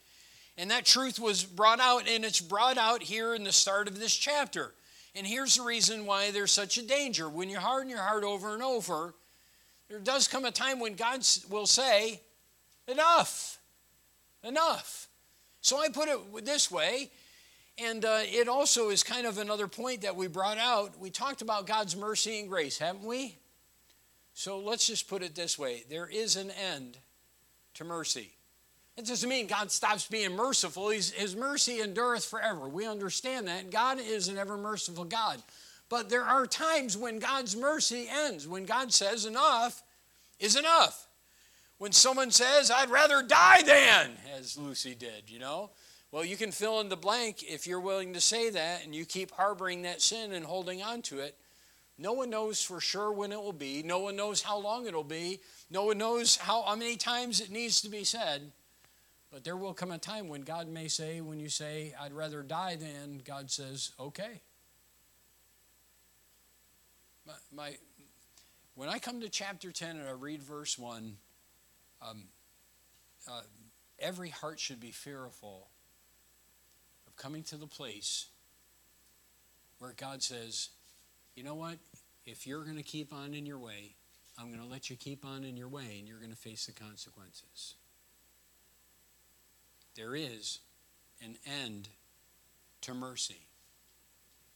And 0.57 0.69
that 0.71 0.85
truth 0.85 1.19
was 1.19 1.43
brought 1.43 1.79
out, 1.79 2.07
and 2.07 2.25
it's 2.25 2.41
brought 2.41 2.77
out 2.77 3.01
here 3.01 3.33
in 3.33 3.43
the 3.43 3.51
start 3.51 3.87
of 3.87 3.99
this 3.99 4.15
chapter. 4.15 4.73
And 5.15 5.25
here's 5.25 5.57
the 5.57 5.63
reason 5.63 6.05
why 6.05 6.31
there's 6.31 6.51
such 6.51 6.77
a 6.77 6.85
danger. 6.85 7.27
When 7.27 7.49
you 7.49 7.59
harden 7.59 7.89
your 7.89 7.99
heart 7.99 8.23
over 8.23 8.53
and 8.53 8.61
over, 8.61 9.13
there 9.89 9.99
does 9.99 10.27
come 10.27 10.45
a 10.45 10.51
time 10.51 10.79
when 10.79 10.95
God 10.95 11.25
will 11.49 11.65
say, 11.65 12.21
Enough, 12.87 13.59
enough. 14.43 15.08
So 15.61 15.77
I 15.77 15.89
put 15.89 16.07
it 16.07 16.45
this 16.45 16.71
way, 16.71 17.11
and 17.77 18.03
uh, 18.05 18.21
it 18.23 18.47
also 18.47 18.89
is 18.89 19.03
kind 19.03 19.25
of 19.25 19.37
another 19.37 19.67
point 19.67 20.01
that 20.01 20.15
we 20.15 20.27
brought 20.27 20.57
out. 20.57 20.99
We 20.99 21.09
talked 21.09 21.41
about 21.41 21.67
God's 21.67 21.95
mercy 21.95 22.39
and 22.39 22.49
grace, 22.49 22.77
haven't 22.77 23.05
we? 23.05 23.37
So 24.33 24.59
let's 24.59 24.87
just 24.87 25.09
put 25.09 25.21
it 25.21 25.35
this 25.35 25.59
way 25.59 25.83
there 25.89 26.07
is 26.07 26.35
an 26.35 26.51
end 26.51 26.97
to 27.75 27.83
mercy. 27.83 28.31
It 28.97 29.05
doesn't 29.05 29.29
mean 29.29 29.47
God 29.47 29.71
stops 29.71 30.07
being 30.07 30.35
merciful. 30.35 30.89
He's, 30.89 31.11
his 31.11 31.35
mercy 31.35 31.81
endureth 31.81 32.25
forever. 32.25 32.67
We 32.67 32.85
understand 32.85 33.47
that. 33.47 33.71
God 33.71 33.97
is 33.99 34.27
an 34.27 34.37
ever 34.37 34.57
merciful 34.57 35.05
God. 35.05 35.41
But 35.87 36.09
there 36.09 36.23
are 36.23 36.45
times 36.45 36.97
when 36.97 37.19
God's 37.19 37.55
mercy 37.55 38.07
ends, 38.09 38.47
when 38.47 38.65
God 38.65 38.93
says 38.93 39.25
enough 39.25 39.81
is 40.39 40.55
enough 40.55 41.07
when 41.79 41.93
someone 41.93 42.29
says, 42.29 42.69
I'd 42.69 42.91
rather 42.91 43.23
die 43.23 43.63
than, 43.63 44.11
as 44.37 44.57
Lucy 44.57 44.93
did, 44.93 45.29
you 45.29 45.39
know? 45.39 45.71
Well, 46.11 46.25
you 46.25 46.37
can 46.37 46.51
fill 46.51 46.81
in 46.81 46.89
the 46.89 46.97
blank 46.97 47.43
if 47.43 47.65
you're 47.65 47.79
willing 47.79 48.13
to 48.13 48.21
say 48.21 48.49
that 48.49 48.83
and 48.83 48.93
you 48.93 49.05
keep 49.05 49.31
harboring 49.31 49.83
that 49.83 50.01
sin 50.01 50.33
and 50.33 50.45
holding 50.45 50.81
on 50.83 51.01
to 51.03 51.19
it. 51.19 51.37
No 51.97 52.13
one 52.13 52.29
knows 52.29 52.61
for 52.61 52.79
sure 52.79 53.11
when 53.11 53.31
it 53.31 53.41
will 53.41 53.53
be. 53.53 53.83
No 53.83 53.99
one 53.99 54.15
knows 54.15 54.41
how 54.41 54.57
long 54.57 54.87
it'll 54.87 55.03
be. 55.03 55.39
No 55.69 55.85
one 55.85 55.97
knows 55.97 56.35
how, 56.35 56.63
how 56.63 56.75
many 56.75 56.95
times 56.95 57.41
it 57.41 57.51
needs 57.51 57.81
to 57.81 57.89
be 57.89 58.03
said. 58.03 58.51
But 59.31 59.43
there 59.43 59.57
will 59.57 59.73
come 59.73 59.91
a 59.91 59.97
time 59.97 60.27
when 60.27 60.41
God 60.41 60.67
may 60.67 60.87
say, 60.87 61.21
when 61.21 61.39
you 61.39 61.49
say, 61.49 61.93
I'd 61.99 62.13
rather 62.13 62.41
die 62.41 62.75
than, 62.75 63.21
God 63.23 63.51
says, 63.51 63.91
okay. 63.99 64.41
My, 67.27 67.33
my, 67.53 67.75
when 68.75 68.89
I 68.89 68.97
come 68.97 69.21
to 69.21 69.29
chapter 69.29 69.71
10 69.71 69.97
and 69.97 70.07
I 70.07 70.13
read 70.13 70.41
verse 70.41 70.79
1, 70.79 71.15
um, 72.01 72.23
uh, 73.27 73.41
every 73.99 74.29
heart 74.29 74.59
should 74.59 74.79
be 74.79 74.91
fearful 74.91 75.67
of 77.07 77.15
coming 77.15 77.43
to 77.43 77.57
the 77.57 77.67
place 77.67 78.27
where 79.79 79.93
God 79.97 80.21
says, 80.21 80.69
you 81.35 81.43
know 81.43 81.55
what? 81.55 81.77
If 82.25 82.45
you're 82.45 82.63
going 82.63 82.77
to 82.77 82.83
keep 82.83 83.13
on 83.13 83.33
in 83.33 83.45
your 83.45 83.59
way, 83.59 83.95
I'm 84.37 84.47
going 84.47 84.61
to 84.61 84.67
let 84.67 84.89
you 84.89 84.95
keep 84.95 85.25
on 85.25 85.43
in 85.43 85.57
your 85.57 85.67
way 85.67 85.97
and 85.97 86.07
you're 86.07 86.19
going 86.19 86.31
to 86.31 86.37
face 86.37 86.65
the 86.65 86.71
consequences. 86.71 87.75
There 89.95 90.15
is 90.15 90.59
an 91.21 91.35
end 91.63 91.89
to 92.81 92.93
mercy. 92.93 93.47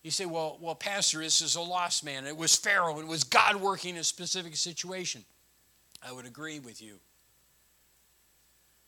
You 0.04 0.12
say, 0.12 0.26
well, 0.26 0.58
well, 0.62 0.76
Pastor, 0.76 1.20
this 1.20 1.42
is 1.42 1.56
a 1.56 1.62
lost 1.62 2.04
man. 2.04 2.26
It 2.26 2.36
was 2.36 2.56
Pharaoh. 2.56 3.00
It 3.00 3.08
was 3.08 3.24
God 3.24 3.56
working 3.58 3.96
in 3.96 4.02
a 4.02 4.04
specific 4.04 4.56
situation. 4.56 5.24
I 6.06 6.12
would 6.12 6.26
agree 6.26 6.60
with 6.60 6.82
you. 6.82 7.00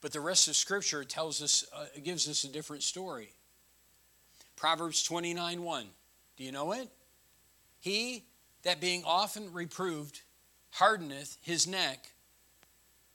But 0.05 0.13
the 0.13 0.21
rest 0.21 0.47
of 0.47 0.55
Scripture 0.55 1.03
tells 1.03 1.41
us, 1.41 1.65
uh, 1.73 1.85
gives 2.03 2.29
us 2.29 2.43
a 2.43 2.47
different 2.47 2.83
story. 2.83 3.29
Proverbs 4.55 5.01
29 5.01 5.63
1. 5.63 5.87
Do 6.37 6.43
you 6.43 6.51
know 6.51 6.73
it? 6.73 6.89
He 7.79 8.23
that 8.61 8.79
being 8.79 9.01
often 9.03 9.51
reproved 9.51 10.21
hardeneth 10.73 11.39
his 11.41 11.65
neck 11.65 12.13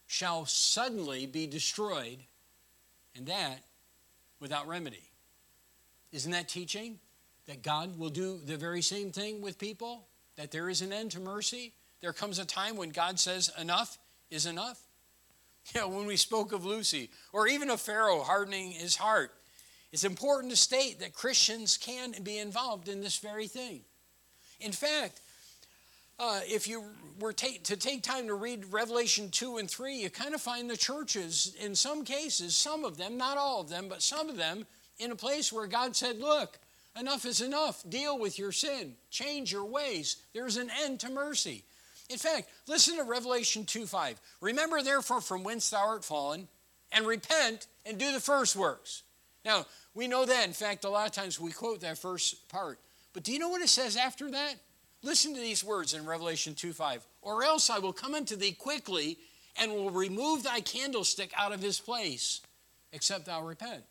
shall 0.05 0.45
suddenly 0.45 1.25
be 1.25 1.47
destroyed, 1.47 2.17
and 3.15 3.25
that 3.27 3.63
without 4.41 4.67
remedy. 4.67 5.11
Isn't 6.11 6.33
that 6.33 6.49
teaching? 6.49 6.99
That 7.45 7.63
God 7.63 7.97
will 7.97 8.09
do 8.09 8.37
the 8.45 8.57
very 8.57 8.81
same 8.81 9.13
thing 9.13 9.41
with 9.41 9.57
people? 9.57 10.09
That 10.35 10.51
there 10.51 10.67
is 10.67 10.81
an 10.81 10.91
end 10.91 11.11
to 11.11 11.21
mercy? 11.21 11.71
There 12.01 12.11
comes 12.11 12.37
a 12.37 12.43
time 12.43 12.75
when 12.75 12.89
God 12.89 13.17
says, 13.17 13.49
enough 13.57 13.97
is 14.29 14.45
enough? 14.45 14.77
You 15.75 15.81
know, 15.81 15.89
when 15.89 16.05
we 16.05 16.17
spoke 16.17 16.51
of 16.51 16.65
Lucy, 16.65 17.09
or 17.31 17.47
even 17.47 17.69
of 17.69 17.79
Pharaoh 17.79 18.23
hardening 18.23 18.71
his 18.71 18.95
heart, 18.95 19.31
it's 19.91 20.03
important 20.03 20.51
to 20.51 20.57
state 20.57 20.99
that 20.99 21.13
Christians 21.13 21.77
can 21.77 22.13
be 22.23 22.39
involved 22.39 22.87
in 22.87 23.01
this 23.01 23.17
very 23.17 23.47
thing. 23.47 23.81
In 24.59 24.71
fact, 24.71 25.21
uh, 26.19 26.39
if 26.45 26.67
you 26.67 26.83
were 27.19 27.33
take, 27.33 27.63
to 27.63 27.75
take 27.75 28.03
time 28.03 28.27
to 28.27 28.35
read 28.35 28.65
Revelation 28.71 29.29
2 29.31 29.57
and 29.57 29.69
3, 29.69 29.95
you 29.95 30.09
kind 30.09 30.35
of 30.35 30.41
find 30.41 30.69
the 30.69 30.77
churches, 30.77 31.55
in 31.59 31.75
some 31.75 32.05
cases, 32.05 32.55
some 32.55 32.85
of 32.85 32.97
them, 32.97 33.17
not 33.17 33.37
all 33.37 33.61
of 33.61 33.69
them, 33.69 33.87
but 33.89 34.01
some 34.01 34.29
of 34.29 34.37
them, 34.37 34.65
in 34.99 35.11
a 35.11 35.15
place 35.15 35.51
where 35.51 35.67
God 35.67 35.95
said, 35.95 36.19
Look, 36.19 36.59
enough 36.99 37.25
is 37.25 37.41
enough. 37.41 37.83
Deal 37.89 38.19
with 38.19 38.37
your 38.37 38.51
sin. 38.51 38.93
Change 39.09 39.51
your 39.51 39.65
ways. 39.65 40.17
There's 40.33 40.57
an 40.57 40.69
end 40.83 40.99
to 41.01 41.09
mercy. 41.09 41.63
In 42.11 42.17
fact, 42.17 42.49
listen 42.67 42.97
to 42.97 43.03
Revelation 43.03 43.65
2 43.65 43.85
5. 43.85 44.19
Remember, 44.41 44.81
therefore, 44.81 45.21
from 45.21 45.43
whence 45.43 45.69
thou 45.69 45.87
art 45.87 46.03
fallen, 46.03 46.47
and 46.91 47.07
repent 47.07 47.67
and 47.85 47.97
do 47.97 48.11
the 48.11 48.19
first 48.19 48.55
works. 48.55 49.03
Now, 49.45 49.65
we 49.93 50.07
know 50.07 50.25
that. 50.25 50.45
In 50.45 50.53
fact, 50.53 50.83
a 50.83 50.89
lot 50.89 51.07
of 51.07 51.13
times 51.13 51.39
we 51.39 51.51
quote 51.51 51.81
that 51.81 51.97
first 51.97 52.47
part. 52.49 52.79
But 53.13 53.23
do 53.23 53.31
you 53.31 53.39
know 53.39 53.49
what 53.49 53.61
it 53.61 53.69
says 53.69 53.97
after 53.97 54.29
that? 54.31 54.55
Listen 55.03 55.33
to 55.33 55.39
these 55.39 55.63
words 55.63 55.93
in 55.93 56.05
Revelation 56.05 56.53
2 56.53 56.73
5. 56.73 57.05
Or 57.21 57.43
else 57.43 57.69
I 57.69 57.79
will 57.79 57.93
come 57.93 58.13
unto 58.13 58.35
thee 58.35 58.51
quickly 58.51 59.17
and 59.57 59.71
will 59.71 59.89
remove 59.89 60.43
thy 60.43 60.61
candlestick 60.61 61.31
out 61.37 61.51
of 61.51 61.61
his 61.61 61.79
place, 61.79 62.41
except 62.93 63.25
thou 63.25 63.43
repent. 63.43 63.83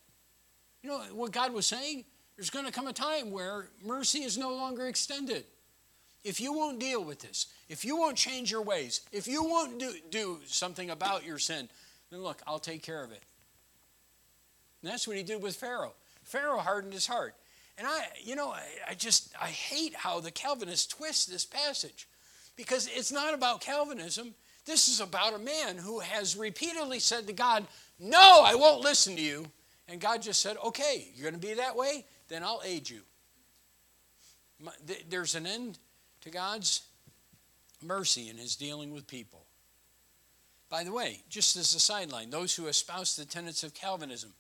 You 0.82 0.90
know 0.90 0.98
what 1.12 1.32
God 1.32 1.52
was 1.52 1.66
saying? 1.66 2.04
There's 2.36 2.50
going 2.50 2.64
to 2.64 2.72
come 2.72 2.86
a 2.86 2.92
time 2.92 3.30
where 3.30 3.68
mercy 3.84 4.20
is 4.20 4.38
no 4.38 4.54
longer 4.54 4.86
extended. 4.86 5.44
If 6.22 6.40
you 6.40 6.52
won't 6.52 6.78
deal 6.78 7.02
with 7.02 7.20
this, 7.20 7.46
if 7.68 7.84
you 7.84 7.96
won't 7.96 8.16
change 8.16 8.50
your 8.50 8.62
ways, 8.62 9.00
if 9.10 9.26
you 9.26 9.42
won't 9.42 9.78
do, 9.78 9.94
do 10.10 10.38
something 10.46 10.90
about 10.90 11.24
your 11.24 11.38
sin, 11.38 11.68
then 12.10 12.22
look, 12.22 12.42
I'll 12.46 12.58
take 12.58 12.82
care 12.82 13.02
of 13.02 13.10
it. 13.10 13.22
And 14.82 14.90
that's 14.90 15.06
what 15.06 15.16
he 15.16 15.22
did 15.22 15.42
with 15.42 15.56
Pharaoh. 15.56 15.94
Pharaoh 16.24 16.58
hardened 16.58 16.92
his 16.92 17.06
heart. 17.06 17.34
And 17.78 17.86
I, 17.86 18.04
you 18.22 18.36
know, 18.36 18.50
I, 18.50 18.62
I 18.90 18.94
just, 18.94 19.32
I 19.40 19.46
hate 19.46 19.94
how 19.94 20.20
the 20.20 20.30
Calvinists 20.30 20.86
twist 20.86 21.30
this 21.30 21.46
passage 21.46 22.06
because 22.56 22.88
it's 22.94 23.10
not 23.10 23.32
about 23.32 23.62
Calvinism. 23.62 24.34
This 24.66 24.88
is 24.88 25.00
about 25.00 25.34
a 25.34 25.38
man 25.38 25.78
who 25.78 26.00
has 26.00 26.36
repeatedly 26.36 26.98
said 26.98 27.26
to 27.26 27.32
God, 27.32 27.66
No, 27.98 28.42
I 28.44 28.54
won't 28.54 28.82
listen 28.82 29.16
to 29.16 29.22
you. 29.22 29.46
And 29.88 30.00
God 30.00 30.20
just 30.20 30.42
said, 30.42 30.58
Okay, 30.64 31.08
you're 31.14 31.30
going 31.30 31.40
to 31.40 31.46
be 31.46 31.54
that 31.54 31.74
way? 31.74 32.04
Then 32.28 32.42
I'll 32.42 32.60
aid 32.64 32.88
you. 32.88 33.00
There's 35.08 35.34
an 35.34 35.46
end 35.46 35.78
to 36.22 36.30
God's 36.30 36.82
mercy 37.82 38.28
in 38.28 38.36
his 38.36 38.56
dealing 38.56 38.92
with 38.92 39.06
people. 39.06 39.44
By 40.68 40.84
the 40.84 40.92
way, 40.92 41.20
just 41.28 41.56
as 41.56 41.74
a 41.74 41.80
sideline, 41.80 42.30
those 42.30 42.54
who 42.54 42.68
espouse 42.68 43.16
the 43.16 43.24
tenets 43.24 43.64
of 43.64 43.74
Calvinism 43.74 44.32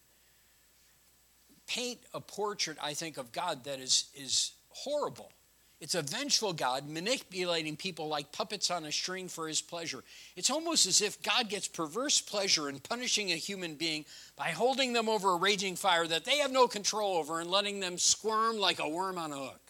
paint 1.66 1.98
a 2.14 2.20
portrait, 2.20 2.78
I 2.82 2.94
think, 2.94 3.16
of 3.16 3.32
God 3.32 3.64
that 3.64 3.80
is, 3.80 4.06
is 4.14 4.52
horrible. 4.68 5.32
It's 5.80 5.94
a 5.94 6.02
vengeful 6.02 6.52
God 6.52 6.88
manipulating 6.88 7.74
people 7.74 8.06
like 8.06 8.32
puppets 8.32 8.70
on 8.70 8.84
a 8.84 8.92
string 8.92 9.28
for 9.28 9.48
his 9.48 9.62
pleasure. 9.62 10.04
It's 10.36 10.50
almost 10.50 10.86
as 10.86 11.00
if 11.00 11.22
God 11.22 11.48
gets 11.48 11.68
perverse 11.68 12.20
pleasure 12.20 12.68
in 12.68 12.80
punishing 12.80 13.32
a 13.32 13.36
human 13.36 13.76
being 13.76 14.04
by 14.36 14.48
holding 14.48 14.92
them 14.92 15.08
over 15.08 15.30
a 15.30 15.36
raging 15.36 15.76
fire 15.76 16.06
that 16.06 16.26
they 16.26 16.38
have 16.38 16.52
no 16.52 16.68
control 16.68 17.16
over 17.16 17.40
and 17.40 17.50
letting 17.50 17.80
them 17.80 17.96
squirm 17.96 18.58
like 18.58 18.78
a 18.78 18.88
worm 18.88 19.16
on 19.16 19.32
a 19.32 19.36
hook. 19.36 19.69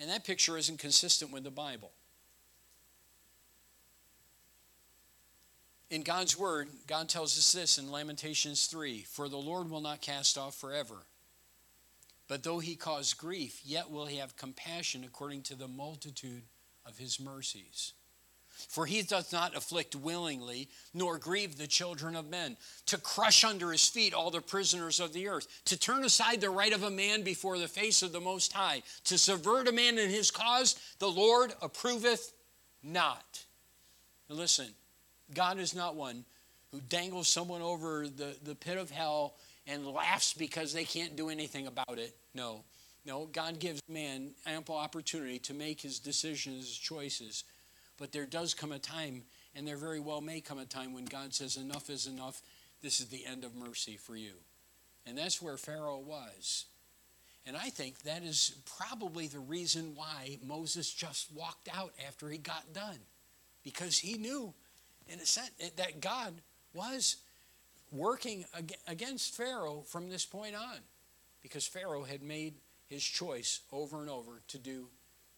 And 0.00 0.08
that 0.08 0.24
picture 0.24 0.56
isn't 0.56 0.78
consistent 0.78 1.30
with 1.30 1.44
the 1.44 1.50
Bible. 1.50 1.92
In 5.90 6.02
God's 6.02 6.38
word, 6.38 6.68
God 6.86 7.08
tells 7.08 7.36
us 7.36 7.52
this 7.52 7.76
in 7.76 7.90
Lamentations 7.90 8.66
3 8.66 9.02
For 9.02 9.28
the 9.28 9.36
Lord 9.36 9.68
will 9.68 9.82
not 9.82 10.00
cast 10.00 10.38
off 10.38 10.54
forever. 10.54 10.96
But 12.28 12.44
though 12.44 12.60
he 12.60 12.76
cause 12.76 13.12
grief, 13.12 13.60
yet 13.64 13.90
will 13.90 14.06
he 14.06 14.18
have 14.18 14.36
compassion 14.36 15.04
according 15.04 15.42
to 15.42 15.56
the 15.56 15.68
multitude 15.68 16.44
of 16.86 16.96
his 16.96 17.18
mercies. 17.18 17.92
For 18.68 18.86
he 18.86 19.02
doth 19.02 19.32
not 19.32 19.56
afflict 19.56 19.94
willingly, 19.96 20.68
nor 20.92 21.18
grieve 21.18 21.56
the 21.56 21.66
children 21.66 22.16
of 22.16 22.28
men, 22.28 22.56
to 22.86 22.98
crush 22.98 23.44
under 23.44 23.72
his 23.72 23.86
feet 23.88 24.14
all 24.14 24.30
the 24.30 24.40
prisoners 24.40 25.00
of 25.00 25.12
the 25.12 25.28
earth, 25.28 25.46
to 25.66 25.78
turn 25.78 26.04
aside 26.04 26.40
the 26.40 26.50
right 26.50 26.72
of 26.72 26.82
a 26.82 26.90
man 26.90 27.22
before 27.22 27.58
the 27.58 27.68
face 27.68 28.02
of 28.02 28.12
the 28.12 28.20
Most 28.20 28.52
High, 28.52 28.82
to 29.04 29.18
subvert 29.18 29.68
a 29.68 29.72
man 29.72 29.98
in 29.98 30.10
his 30.10 30.30
cause, 30.30 30.80
the 30.98 31.08
Lord 31.08 31.52
approveth 31.62 32.32
not. 32.82 33.44
Now 34.28 34.36
listen, 34.36 34.68
God 35.34 35.58
is 35.58 35.74
not 35.74 35.96
one 35.96 36.24
who 36.72 36.80
dangles 36.80 37.28
someone 37.28 37.62
over 37.62 38.06
the, 38.06 38.36
the 38.44 38.54
pit 38.54 38.78
of 38.78 38.90
hell 38.90 39.34
and 39.66 39.86
laughs 39.86 40.34
because 40.34 40.72
they 40.72 40.84
can't 40.84 41.16
do 41.16 41.28
anything 41.28 41.66
about 41.66 41.98
it. 41.98 42.16
No. 42.34 42.64
No, 43.06 43.26
God 43.26 43.58
gives 43.58 43.80
man 43.88 44.32
ample 44.46 44.76
opportunity 44.76 45.38
to 45.40 45.54
make 45.54 45.80
his 45.80 45.98
decisions, 45.98 46.66
his 46.66 46.76
choices. 46.76 47.44
But 48.00 48.12
there 48.12 48.26
does 48.26 48.54
come 48.54 48.72
a 48.72 48.78
time, 48.78 49.22
and 49.54 49.68
there 49.68 49.76
very 49.76 50.00
well 50.00 50.22
may 50.22 50.40
come 50.40 50.58
a 50.58 50.64
time 50.64 50.94
when 50.94 51.04
God 51.04 51.34
says, 51.34 51.56
Enough 51.56 51.90
is 51.90 52.06
enough. 52.06 52.42
This 52.82 52.98
is 52.98 53.08
the 53.08 53.26
end 53.26 53.44
of 53.44 53.54
mercy 53.54 53.96
for 53.96 54.16
you. 54.16 54.32
And 55.06 55.16
that's 55.16 55.40
where 55.40 55.58
Pharaoh 55.58 55.98
was. 55.98 56.64
And 57.46 57.56
I 57.56 57.68
think 57.68 58.02
that 58.02 58.22
is 58.22 58.56
probably 58.78 59.26
the 59.26 59.38
reason 59.38 59.92
why 59.94 60.38
Moses 60.42 60.90
just 60.92 61.30
walked 61.34 61.68
out 61.74 61.92
after 62.06 62.28
he 62.28 62.38
got 62.38 62.72
done. 62.72 62.98
Because 63.62 63.98
he 63.98 64.16
knew, 64.16 64.54
in 65.06 65.20
a 65.20 65.26
sense, 65.26 65.50
that 65.76 66.00
God 66.00 66.34
was 66.72 67.16
working 67.92 68.46
against 68.86 69.36
Pharaoh 69.36 69.82
from 69.86 70.08
this 70.08 70.24
point 70.24 70.54
on 70.54 70.78
because 71.42 71.66
Pharaoh 71.66 72.04
had 72.04 72.22
made 72.22 72.54
his 72.86 73.02
choice 73.02 73.60
over 73.72 74.00
and 74.00 74.08
over 74.08 74.42
to 74.48 74.58
do 74.58 74.86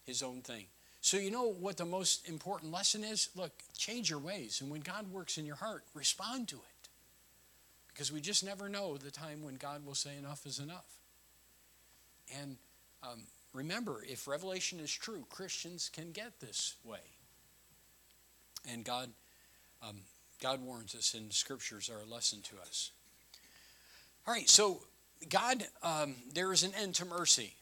his 0.05 0.21
own 0.23 0.41
thing. 0.41 0.65
So, 1.03 1.17
you 1.17 1.31
know 1.31 1.49
what 1.49 1.75
the 1.75 1.83
most 1.83 2.29
important 2.29 2.71
lesson 2.71 3.03
is? 3.03 3.27
Look, 3.35 3.51
change 3.77 4.09
your 4.09 4.19
ways. 4.19 4.61
And 4.61 4.71
when 4.71 4.79
God 4.79 5.11
works 5.11 5.37
in 5.37 5.45
your 5.45 5.57
heart, 5.57 5.83
respond 5.93 6.47
to 6.47 6.55
it. 6.55 6.89
Because 7.89 8.09
we 8.09 8.21
just 8.21 8.41
never 8.41 8.69
know 8.69 8.95
the 8.95 9.11
time 9.11 9.43
when 9.43 9.55
God 9.55 9.85
will 9.85 9.95
say 9.95 10.15
enough 10.17 10.45
is 10.45 10.59
enough. 10.59 10.87
And 12.39 12.55
um, 13.03 13.23
remember, 13.51 14.01
if 14.09 14.29
Revelation 14.29 14.79
is 14.79 14.93
true, 14.93 15.25
Christians 15.29 15.89
can 15.91 16.13
get 16.13 16.39
this 16.39 16.75
way. 16.85 17.03
And 18.71 18.85
God 18.85 19.09
um, 19.85 19.97
God 20.41 20.61
warns 20.61 20.95
us 20.95 21.15
and 21.15 21.33
scriptures 21.33 21.89
are 21.89 21.99
a 21.99 22.09
lesson 22.09 22.39
to 22.43 22.55
us. 22.65 22.91
All 24.25 24.33
right, 24.33 24.47
so 24.47 24.83
God, 25.27 25.65
um, 25.83 26.15
there 26.33 26.53
is 26.53 26.63
an 26.63 26.71
end 26.81 26.95
to 26.95 27.05
mercy. 27.05 27.55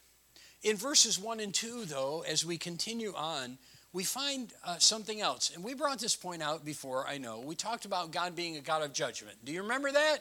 In 0.64 0.78
verses 0.78 1.18
1 1.18 1.40
and 1.40 1.54
2, 1.54 1.86
though, 1.86 2.24
as 2.28 2.46
we 2.46 2.58
continue 2.58 3.14
on, 3.16 3.58
we 3.94 4.04
find 4.04 4.54
uh, 4.66 4.78
something 4.78 5.20
else. 5.20 5.52
And 5.54 5.64
we 5.64 5.74
brought 5.74 6.00
this 6.00 6.16
point 6.16 6.42
out 6.42 6.64
before, 6.64 7.08
I 7.08 7.18
know. 7.18 7.40
We 7.40 7.56
talked 7.56 7.86
about 7.86 8.12
God 8.12 8.36
being 8.36 8.58
a 8.58 8.62
God 8.62 8.84
of 8.84 8.94
judgment. 8.94 9.44
Do 9.44 9.52
you 9.52 9.64
remember 9.64 9.92
that? 9.92 10.20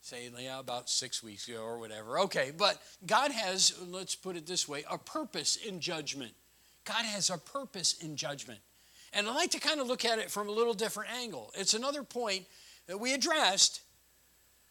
Say, 0.00 0.28
yeah, 0.36 0.58
about 0.58 0.90
six 0.90 1.22
weeks 1.22 1.46
ago 1.46 1.62
or 1.62 1.78
whatever. 1.78 2.20
Okay, 2.20 2.50
but 2.56 2.80
God 3.06 3.30
has, 3.30 3.74
let's 3.86 4.16
put 4.16 4.36
it 4.36 4.46
this 4.46 4.66
way, 4.66 4.84
a 4.90 4.98
purpose 4.98 5.56
in 5.56 5.78
judgment. 5.78 6.32
God 6.84 7.04
has 7.04 7.30
a 7.30 7.38
purpose 7.38 8.02
in 8.02 8.16
judgment. 8.16 8.58
And 9.12 9.28
I 9.28 9.34
like 9.34 9.50
to 9.50 9.60
kind 9.60 9.80
of 9.80 9.86
look 9.86 10.04
at 10.04 10.18
it 10.18 10.30
from 10.30 10.48
a 10.48 10.52
little 10.52 10.74
different 10.74 11.10
angle. 11.12 11.52
It's 11.54 11.74
another 11.74 12.02
point 12.02 12.46
that 12.88 12.98
we 12.98 13.14
addressed, 13.14 13.82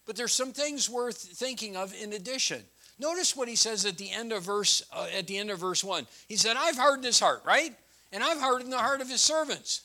but 0.06 0.18
there's 0.18 0.34
some 0.34 0.52
things 0.52 0.90
worth 0.90 1.18
thinking 1.18 1.78
of 1.78 1.94
in 1.94 2.12
addition. 2.12 2.64
Notice 3.02 3.36
what 3.36 3.48
he 3.48 3.56
says 3.56 3.84
at 3.86 3.98
the 3.98 4.12
end 4.12 4.32
of 4.32 4.44
verse 4.44 4.84
uh, 4.94 5.08
at 5.18 5.26
the 5.26 5.40
end 5.40 5.50
of 5.50 5.58
verse 5.58 5.84
1. 5.84 6.06
He 6.28 6.36
said, 6.36 6.56
"I've 6.56 6.78
hardened 6.78 7.06
his 7.06 7.20
heart, 7.20 7.42
right? 7.44 7.76
And 8.12 8.24
I've 8.24 8.40
hardened 8.40 8.72
the 8.72 8.78
heart 8.78 9.02
of 9.02 9.10
his 9.10 9.22
servants." 9.22 9.82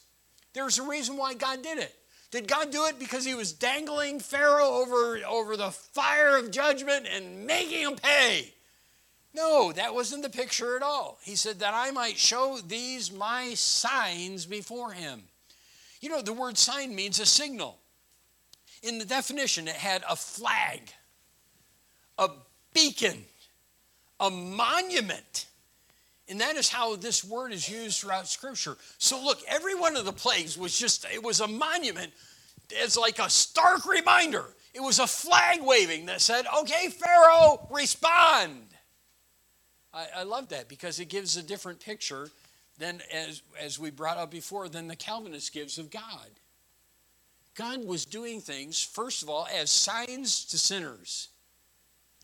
There's 0.53 0.79
a 0.79 0.83
reason 0.83 1.17
why 1.17 1.33
God 1.35 1.63
did 1.63 1.79
it. 1.79 1.95
Did 2.31 2.49
God 2.49 2.71
do 2.71 2.85
it 2.87 2.99
because 2.99 3.25
he 3.25 3.35
was 3.35 3.53
dangling 3.53 4.21
Pharaoh 4.21 4.83
over, 4.83 5.19
over 5.27 5.57
the 5.57 5.71
fire 5.71 6.37
of 6.37 6.51
judgment 6.51 7.07
and 7.07 7.47
making 7.47 7.81
him 7.81 7.97
pay? 7.97 8.53
No, 9.33 9.73
that 9.73 9.95
wasn't 9.95 10.23
the 10.23 10.31
picture 10.31 10.77
at 10.77 10.83
all. 10.83 11.19
He 11.23 11.37
said, 11.37 11.61
That 11.61 11.75
I 11.75 11.91
might 11.91 12.17
show 12.17 12.59
these 12.67 13.13
my 13.13 13.55
signs 13.55 14.47
before 14.47 14.93
him. 14.93 15.25
You 16.01 16.09
know, 16.09 16.23
the 16.23 16.33
word 16.33 16.59
sign 16.59 16.95
means 16.95 17.21
a 17.21 17.27
signal. 17.27 17.79
In 18.83 18.99
the 18.99 19.05
definition, 19.05 19.69
it 19.69 19.77
had 19.77 20.03
a 20.09 20.17
flag, 20.17 20.81
a 22.19 22.29
beacon, 22.77 23.25
a 24.21 24.31
monument. 24.31 25.47
And 26.29 26.41
that 26.41 26.57
is 26.57 26.69
how 26.69 26.97
this 26.97 27.25
word 27.25 27.53
is 27.53 27.69
used 27.69 28.01
throughout 28.01 28.29
Scripture. 28.29 28.77
So, 28.99 29.23
look, 29.23 29.39
every 29.49 29.75
one 29.75 29.97
of 29.97 30.05
the 30.05 30.13
plagues 30.13 30.59
was 30.59 30.77
just, 30.79 31.07
it 31.13 31.23
was 31.23 31.41
a 31.41 31.49
monument. 31.49 32.13
It's 32.71 32.97
like 32.97 33.19
a 33.19 33.31
stark 33.31 33.87
reminder. 33.87 34.45
It 34.75 34.83
was 34.83 34.99
a 34.99 35.07
flag 35.07 35.61
waving 35.63 36.07
that 36.07 36.21
said, 36.21 36.45
okay, 36.61 36.89
Pharaoh, 36.89 37.67
respond. 37.71 38.67
I, 39.95 40.07
I 40.17 40.23
love 40.25 40.49
that 40.49 40.69
because 40.69 41.01
it 41.01 41.09
gives 41.09 41.37
a 41.37 41.43
different 41.43 41.81
picture 41.81 42.29
than, 42.79 43.01
as, 43.15 43.43
as 43.59 43.79
we 43.79 43.91
brought 43.91 44.19
up 44.19 44.31
before, 44.31 44.69
than 44.69 44.89
the 44.89 44.97
Calvinist 44.97 45.53
gives 45.53 45.79
of 45.79 45.91
God. 45.91 46.29
God 47.55 47.87
was 47.87 48.05
doing 48.05 48.41
things, 48.41 48.83
first 48.83 49.23
of 49.23 49.31
all, 49.31 49.49
as 49.55 49.71
signs 49.71 50.45
to 50.47 50.59
sinners. 50.59 51.29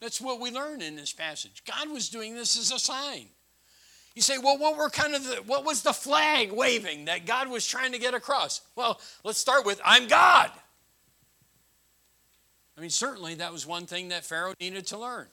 That's 0.02 0.21
what 0.21 0.40
we 0.40 0.50
learn 0.50 0.82
in 0.82 0.97
this 0.97 1.12
passage. 1.12 1.62
God 1.64 1.88
was 1.88 2.09
doing 2.09 2.35
this 2.35 2.59
as 2.59 2.73
a 2.73 2.78
sign. 2.80 3.26
You 4.16 4.21
say, 4.21 4.37
well, 4.37 4.59
what 4.59 4.76
were 4.76 4.90
kind 4.90 5.14
of 5.14 5.23
the, 5.23 5.37
what 5.47 5.64
was 5.64 5.82
the 5.82 5.92
flag 5.92 6.50
waving 6.50 7.04
that 7.04 7.25
God 7.25 7.49
was 7.49 7.64
trying 7.64 7.92
to 7.92 8.00
get 8.00 8.12
across? 8.12 8.62
Well, 8.75 9.00
let's 9.23 9.38
start 9.38 9.64
with 9.64 9.80
I'm 9.85 10.09
God. 10.09 10.50
I 12.76 12.80
mean, 12.80 12.90
certainly 12.90 13.37
that 13.37 13.52
was 13.52 13.64
one 13.64 13.87
thing 13.87 14.09
that 14.09 14.25
Pharaoh 14.25 14.54
needed 14.61 14.88
to 14.88 14.99
learn. 14.99 15.28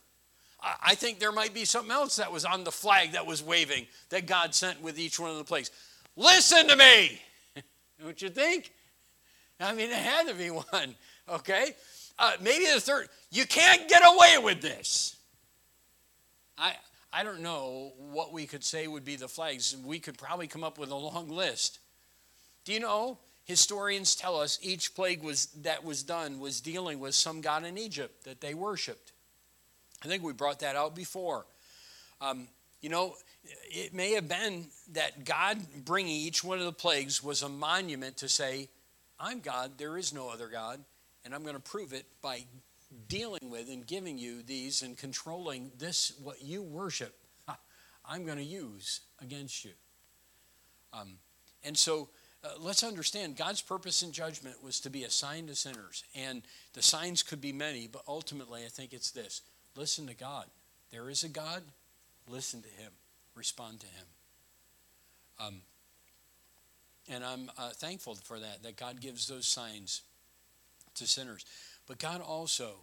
I 0.62 0.94
think 0.94 1.20
there 1.20 1.32
might 1.32 1.54
be 1.54 1.66
something 1.66 1.92
else 1.92 2.18
that 2.18 2.32
was 2.32 2.46
on 2.46 2.64
the 2.64 2.72
flag 2.72 3.14
that 3.14 3.26
was 3.26 3.42
waving 3.42 3.88
that 4.10 4.28
God 4.28 4.54
sent 4.54 4.84
with 4.84 5.00
each 5.00 5.20
one 5.20 5.32
of 5.32 5.38
the 5.38 5.44
plagues. 5.46 5.72
Listen 6.16 6.68
to 6.68 6.76
me. 6.76 7.20
Don't 8.04 8.22
you 8.22 8.30
think? 8.30 8.72
I 9.60 9.74
mean, 9.74 9.90
it 9.90 9.96
had 9.96 10.28
to 10.28 10.36
be 10.36 10.50
one, 10.52 10.96
okay? 11.28 11.74
Uh, 12.20 12.34
maybe 12.42 12.66
the 12.66 12.82
third. 12.82 13.08
You 13.32 13.46
can't 13.46 13.88
get 13.88 14.04
away 14.06 14.38
with 14.44 14.62
this. 14.62 15.16
I, 16.58 16.74
I 17.14 17.24
don't 17.24 17.40
know 17.40 17.94
what 17.98 18.34
we 18.34 18.46
could 18.46 18.64
say 18.64 18.88
would 18.88 19.06
be 19.06 19.16
the 19.16 19.30
flags. 19.30 19.76
We 19.84 20.00
could 20.00 20.18
probably 20.18 20.48
come 20.48 20.64
up 20.64 20.78
with 20.78 20.92
a 20.92 20.96
long 20.96 21.30
list. 21.30 21.80
Do 22.66 22.74
you 22.74 22.82
know? 22.82 23.18
Historians 23.46 24.14
tell 24.14 24.40
us 24.40 24.60
each 24.62 24.94
plague 24.94 25.24
was, 25.24 25.48
that 25.64 25.84
was 25.84 26.04
done 26.04 26.40
was 26.40 26.62
dealing 26.62 27.00
with 27.00 27.16
some 27.16 27.42
god 27.42 27.66
in 27.66 27.80
Egypt 27.80 28.26
that 28.26 28.42
they 28.42 28.54
worshiped. 28.54 29.12
I 30.04 30.08
think 30.08 30.22
we 30.22 30.34
brought 30.34 30.60
that 30.60 30.76
out 30.76 30.96
before. 30.96 31.48
Um, 32.22 32.48
you 32.82 32.90
know, 32.90 33.16
it 33.72 33.94
may 33.94 34.12
have 34.14 34.28
been 34.28 34.68
that 34.92 35.26
God 35.26 35.58
bringing 35.84 36.16
each 36.16 36.44
one 36.44 36.60
of 36.60 36.66
the 36.66 36.72
plagues 36.72 37.24
was 37.24 37.42
a 37.42 37.50
monument 37.50 38.18
to 38.18 38.30
say, 38.30 38.70
I'm 39.20 39.40
God, 39.40 39.78
there 39.78 39.98
is 39.98 40.14
no 40.14 40.30
other 40.30 40.48
God, 40.48 40.80
and 41.30 41.36
I'm 41.36 41.44
going 41.44 41.56
to 41.56 41.62
prove 41.62 41.94
it 41.94 42.08
by 42.24 42.44
dealing 43.08 43.52
with 43.52 43.70
and 43.70 43.86
giving 43.86 44.18
you 44.18 44.42
these 44.42 44.82
and 44.82 44.98
controlling 44.98 45.70
this, 45.78 46.14
what 46.24 46.42
you 46.42 46.64
worship, 46.64 47.14
I'm 48.04 48.26
going 48.26 48.40
to 48.40 48.44
use 48.44 49.02
against 49.22 49.64
you. 49.64 49.74
Um, 50.92 51.18
and 51.64 51.78
so 51.78 52.10
uh, 52.44 52.48
let's 52.60 52.84
understand 52.84 53.38
God's 53.38 53.62
purpose 53.62 54.02
in 54.02 54.12
judgment 54.12 54.64
was 54.64 54.80
to 54.80 54.90
be 54.90 55.04
a 55.04 55.10
sign 55.12 55.46
to 55.46 55.56
sinners. 55.56 56.04
And 56.16 56.42
the 56.74 56.82
signs 56.82 57.22
could 57.22 57.42
be 57.42 57.54
many, 57.54 57.86
but 57.86 58.02
ultimately 58.08 58.66
I 58.66 58.70
think 58.70 58.92
it's 58.92 59.12
this 59.12 59.44
listen 59.76 60.08
to 60.08 60.16
God. 60.16 60.46
There 60.92 61.12
is 61.12 61.24
a 61.24 61.30
God, 61.30 61.62
listen 62.28 62.64
to 62.64 62.70
Him, 62.70 62.92
respond 63.36 63.82
to 63.82 63.86
Him. 63.86 64.06
Um, 65.40 65.62
and 67.08 67.24
I'm 67.24 67.52
uh, 67.56 67.70
thankful 67.70 68.16
for 68.16 68.40
that, 68.40 68.64
that 68.64 68.78
God 68.78 69.00
gives 69.00 69.28
those 69.28 69.46
signs 69.46 70.02
to 70.96 71.08
sinners. 71.08 71.46
But 71.88 72.00
God 72.00 72.22
also, 72.22 72.76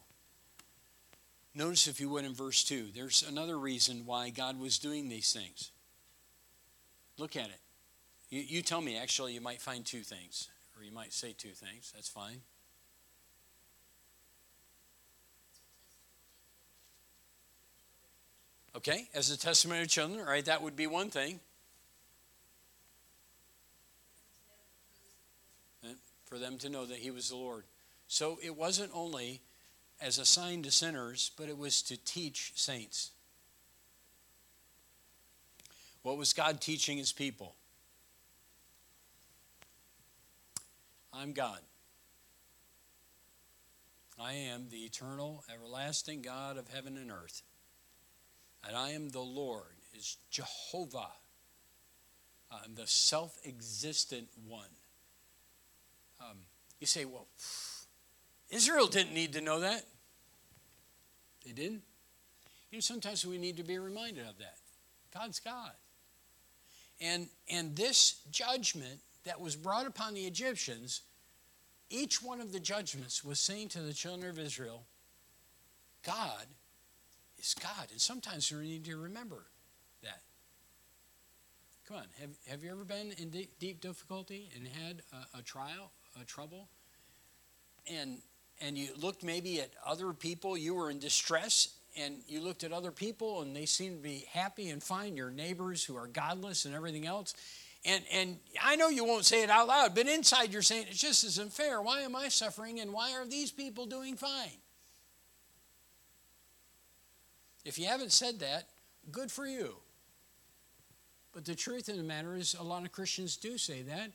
notice 1.54 1.86
if 1.86 2.00
you 2.00 2.08
would 2.10 2.24
in 2.24 2.34
verse 2.34 2.64
2, 2.64 2.88
there's 2.94 3.24
another 3.28 3.58
reason 3.58 4.06
why 4.06 4.30
God 4.30 4.58
was 4.58 4.78
doing 4.78 5.08
these 5.08 5.32
things. 5.32 5.70
Look 7.18 7.36
at 7.36 7.46
it. 7.46 7.60
You, 8.30 8.40
you 8.40 8.62
tell 8.62 8.80
me, 8.80 8.96
actually, 8.98 9.34
you 9.34 9.40
might 9.40 9.60
find 9.60 9.84
two 9.84 10.02
things, 10.02 10.48
or 10.76 10.84
you 10.84 10.92
might 10.92 11.12
say 11.12 11.34
two 11.36 11.50
things. 11.50 11.92
That's 11.94 12.08
fine. 12.08 12.40
Okay, 18.76 19.08
as 19.14 19.30
a 19.30 19.38
testimony 19.38 19.80
of 19.80 19.88
children, 19.88 20.24
right? 20.24 20.44
That 20.44 20.60
would 20.60 20.76
be 20.76 20.86
one 20.86 21.08
thing. 21.08 21.40
For 26.26 26.38
them 26.38 26.58
to 26.58 26.68
know 26.68 26.84
that 26.84 26.98
He 26.98 27.10
was 27.10 27.30
the 27.30 27.36
Lord. 27.36 27.62
So 28.08 28.38
it 28.42 28.56
wasn't 28.56 28.90
only 28.94 29.40
as 30.00 30.18
a 30.18 30.24
sign 30.24 30.62
to 30.62 30.70
sinners, 30.70 31.30
but 31.36 31.48
it 31.48 31.58
was 31.58 31.82
to 31.82 31.96
teach 31.96 32.52
saints. 32.54 33.10
What 36.02 36.16
was 36.16 36.32
God 36.32 36.60
teaching 36.60 36.98
His 36.98 37.12
people? 37.12 37.56
I'm 41.12 41.32
God. 41.32 41.60
I 44.18 44.32
am 44.32 44.68
the 44.70 44.78
eternal, 44.78 45.44
everlasting 45.52 46.22
God 46.22 46.56
of 46.56 46.68
heaven 46.68 46.96
and 46.96 47.10
earth. 47.10 47.42
And 48.66 48.76
I 48.76 48.90
am 48.90 49.10
the 49.10 49.20
Lord, 49.20 49.76
is 49.94 50.16
Jehovah. 50.30 51.10
I'm 52.50 52.74
the 52.74 52.86
self 52.86 53.38
existent 53.44 54.28
one. 54.46 54.68
Um, 56.20 56.38
you 56.80 56.86
say, 56.86 57.04
well, 57.04 57.26
Israel 58.50 58.86
didn't 58.86 59.14
need 59.14 59.32
to 59.32 59.40
know 59.40 59.60
that. 59.60 59.84
They 61.44 61.52
didn't. 61.52 61.82
You 62.70 62.78
know, 62.78 62.80
sometimes 62.80 63.24
we 63.24 63.38
need 63.38 63.56
to 63.56 63.62
be 63.62 63.78
reminded 63.78 64.26
of 64.26 64.38
that. 64.38 64.56
God's 65.12 65.40
God. 65.40 65.72
And, 67.00 67.28
and 67.50 67.76
this 67.76 68.20
judgment 68.30 69.00
that 69.24 69.40
was 69.40 69.56
brought 69.56 69.86
upon 69.86 70.14
the 70.14 70.22
Egyptians, 70.26 71.02
each 71.90 72.22
one 72.22 72.40
of 72.40 72.52
the 72.52 72.60
judgments 72.60 73.24
was 73.24 73.38
saying 73.38 73.68
to 73.70 73.80
the 73.80 73.92
children 73.92 74.30
of 74.30 74.38
Israel, 74.38 74.84
God 76.04 76.46
is 77.38 77.54
God. 77.54 77.88
And 77.90 78.00
sometimes 78.00 78.50
we 78.52 78.62
need 78.62 78.84
to 78.84 78.96
remember 78.96 79.46
that. 80.02 80.22
Come 81.86 81.98
on, 81.98 82.06
have, 82.20 82.30
have 82.48 82.64
you 82.64 82.70
ever 82.70 82.84
been 82.84 83.12
in 83.18 83.30
deep, 83.30 83.58
deep 83.60 83.80
difficulty 83.80 84.50
and 84.56 84.66
had 84.66 85.02
a, 85.12 85.38
a 85.38 85.42
trial, 85.42 85.92
a 86.20 86.24
trouble? 86.24 86.68
And, 87.88 88.18
and 88.60 88.76
you 88.76 88.88
looked 88.96 89.22
maybe 89.22 89.60
at 89.60 89.70
other 89.84 90.12
people, 90.12 90.56
you 90.56 90.74
were 90.74 90.90
in 90.90 90.98
distress, 90.98 91.76
and 91.96 92.16
you 92.28 92.40
looked 92.40 92.64
at 92.64 92.72
other 92.72 92.90
people 92.90 93.42
and 93.42 93.56
they 93.56 93.66
seemed 93.66 93.96
to 93.96 94.02
be 94.02 94.26
happy 94.30 94.68
and 94.68 94.82
fine, 94.82 95.16
your 95.16 95.30
neighbors 95.30 95.84
who 95.84 95.96
are 95.96 96.06
godless 96.06 96.64
and 96.64 96.74
everything 96.74 97.06
else. 97.06 97.34
And, 97.84 98.02
and 98.12 98.38
I 98.62 98.76
know 98.76 98.88
you 98.88 99.04
won't 99.04 99.24
say 99.24 99.42
it 99.42 99.50
out 99.50 99.68
loud, 99.68 99.94
but 99.94 100.06
inside 100.06 100.52
you're 100.52 100.62
saying, 100.62 100.86
it 100.90 100.94
just 100.94 101.24
isn't 101.24 101.52
fair. 101.52 101.80
Why 101.80 102.00
am 102.00 102.16
I 102.16 102.28
suffering 102.28 102.80
and 102.80 102.92
why 102.92 103.12
are 103.12 103.24
these 103.24 103.50
people 103.50 103.86
doing 103.86 104.16
fine? 104.16 104.58
If 107.64 107.78
you 107.78 107.86
haven't 107.86 108.12
said 108.12 108.40
that, 108.40 108.68
good 109.10 109.30
for 109.30 109.46
you. 109.46 109.76
But 111.32 111.44
the 111.44 111.54
truth 111.54 111.88
of 111.88 111.96
the 111.96 112.02
matter 112.02 112.34
is, 112.34 112.54
a 112.58 112.62
lot 112.62 112.84
of 112.84 112.92
Christians 112.92 113.36
do 113.36 113.58
say 113.58 113.82
that. 113.82 114.10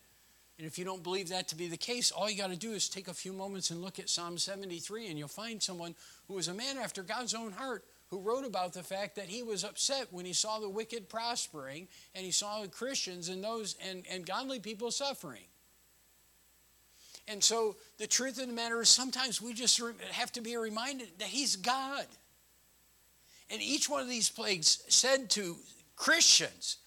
And 0.62 0.68
if 0.68 0.78
you 0.78 0.86
don't 0.86 1.02
believe 1.02 1.30
that 1.30 1.48
to 1.48 1.56
be 1.56 1.68
the 1.68 1.76
case, 1.76 2.12
all 2.12 2.30
you 2.30 2.38
got 2.38 2.52
to 2.52 2.56
do 2.56 2.74
is 2.74 2.88
take 2.88 3.08
a 3.08 3.16
few 3.16 3.34
moments 3.34 3.72
and 3.72 3.82
look 3.82 3.98
at 3.98 4.10
Psalm 4.10 4.38
73, 4.38 5.08
and 5.08 5.18
you'll 5.18 5.28
find 5.28 5.60
someone 5.60 5.96
who 6.28 6.36
was 6.36 6.50
a 6.50 6.54
man 6.54 6.78
after 6.78 7.02
God's 7.02 7.34
own 7.34 7.52
heart 7.52 7.84
who 8.12 8.20
wrote 8.20 8.46
about 8.46 8.74
the 8.74 8.84
fact 8.84 9.16
that 9.16 9.26
he 9.26 9.42
was 9.42 9.64
upset 9.64 10.10
when 10.12 10.24
he 10.24 10.34
saw 10.34 10.60
the 10.60 10.70
wicked 10.70 11.10
prospering 11.10 11.88
and 12.14 12.24
he 12.24 12.30
saw 12.30 12.64
Christians 12.68 13.28
and 13.28 13.44
those 13.44 13.76
and, 13.90 14.04
and 14.08 14.24
godly 14.24 14.60
people 14.60 14.92
suffering. 14.92 15.46
And 17.28 17.44
so 17.44 17.78
the 17.98 18.06
truth 18.06 18.40
of 18.40 18.46
the 18.46 18.54
matter 18.54 18.82
is 18.82 18.90
sometimes 18.90 19.42
we 19.42 19.56
just 19.56 19.82
have 20.12 20.32
to 20.34 20.42
be 20.42 20.56
reminded 20.58 21.08
that 21.18 21.30
he's 21.30 21.56
God. 21.56 22.06
And 23.50 23.64
each 23.64 23.90
one 23.90 24.02
of 24.02 24.10
these 24.10 24.30
plagues 24.30 24.84
said 24.90 25.32
to 25.32 25.56
Christians, 25.96 26.78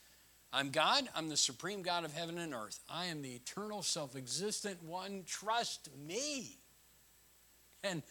I'm 0.54 0.70
God, 0.70 1.08
I'm 1.16 1.28
the 1.28 1.36
supreme 1.36 1.82
God 1.82 2.04
of 2.04 2.14
heaven 2.14 2.38
and 2.38 2.54
earth. 2.54 2.78
I 2.88 3.06
am 3.06 3.22
the 3.22 3.32
eternal, 3.32 3.82
self 3.82 4.14
existent 4.14 4.82
one. 4.84 5.24
Trust 5.26 5.88
me. 6.06 6.58
And 7.82 8.02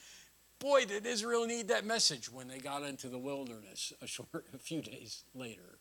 boy, 0.59 0.83
did 0.85 1.05
Israel 1.05 1.47
need 1.47 1.69
that 1.69 1.85
message 1.85 2.29
when 2.29 2.49
they 2.49 2.59
got 2.59 2.83
into 2.83 3.07
the 3.07 3.17
wilderness 3.17 3.93
a, 4.01 4.07
short, 4.07 4.27
a 4.53 4.57
few 4.57 4.81
days 4.81 5.23
later. 5.33 5.79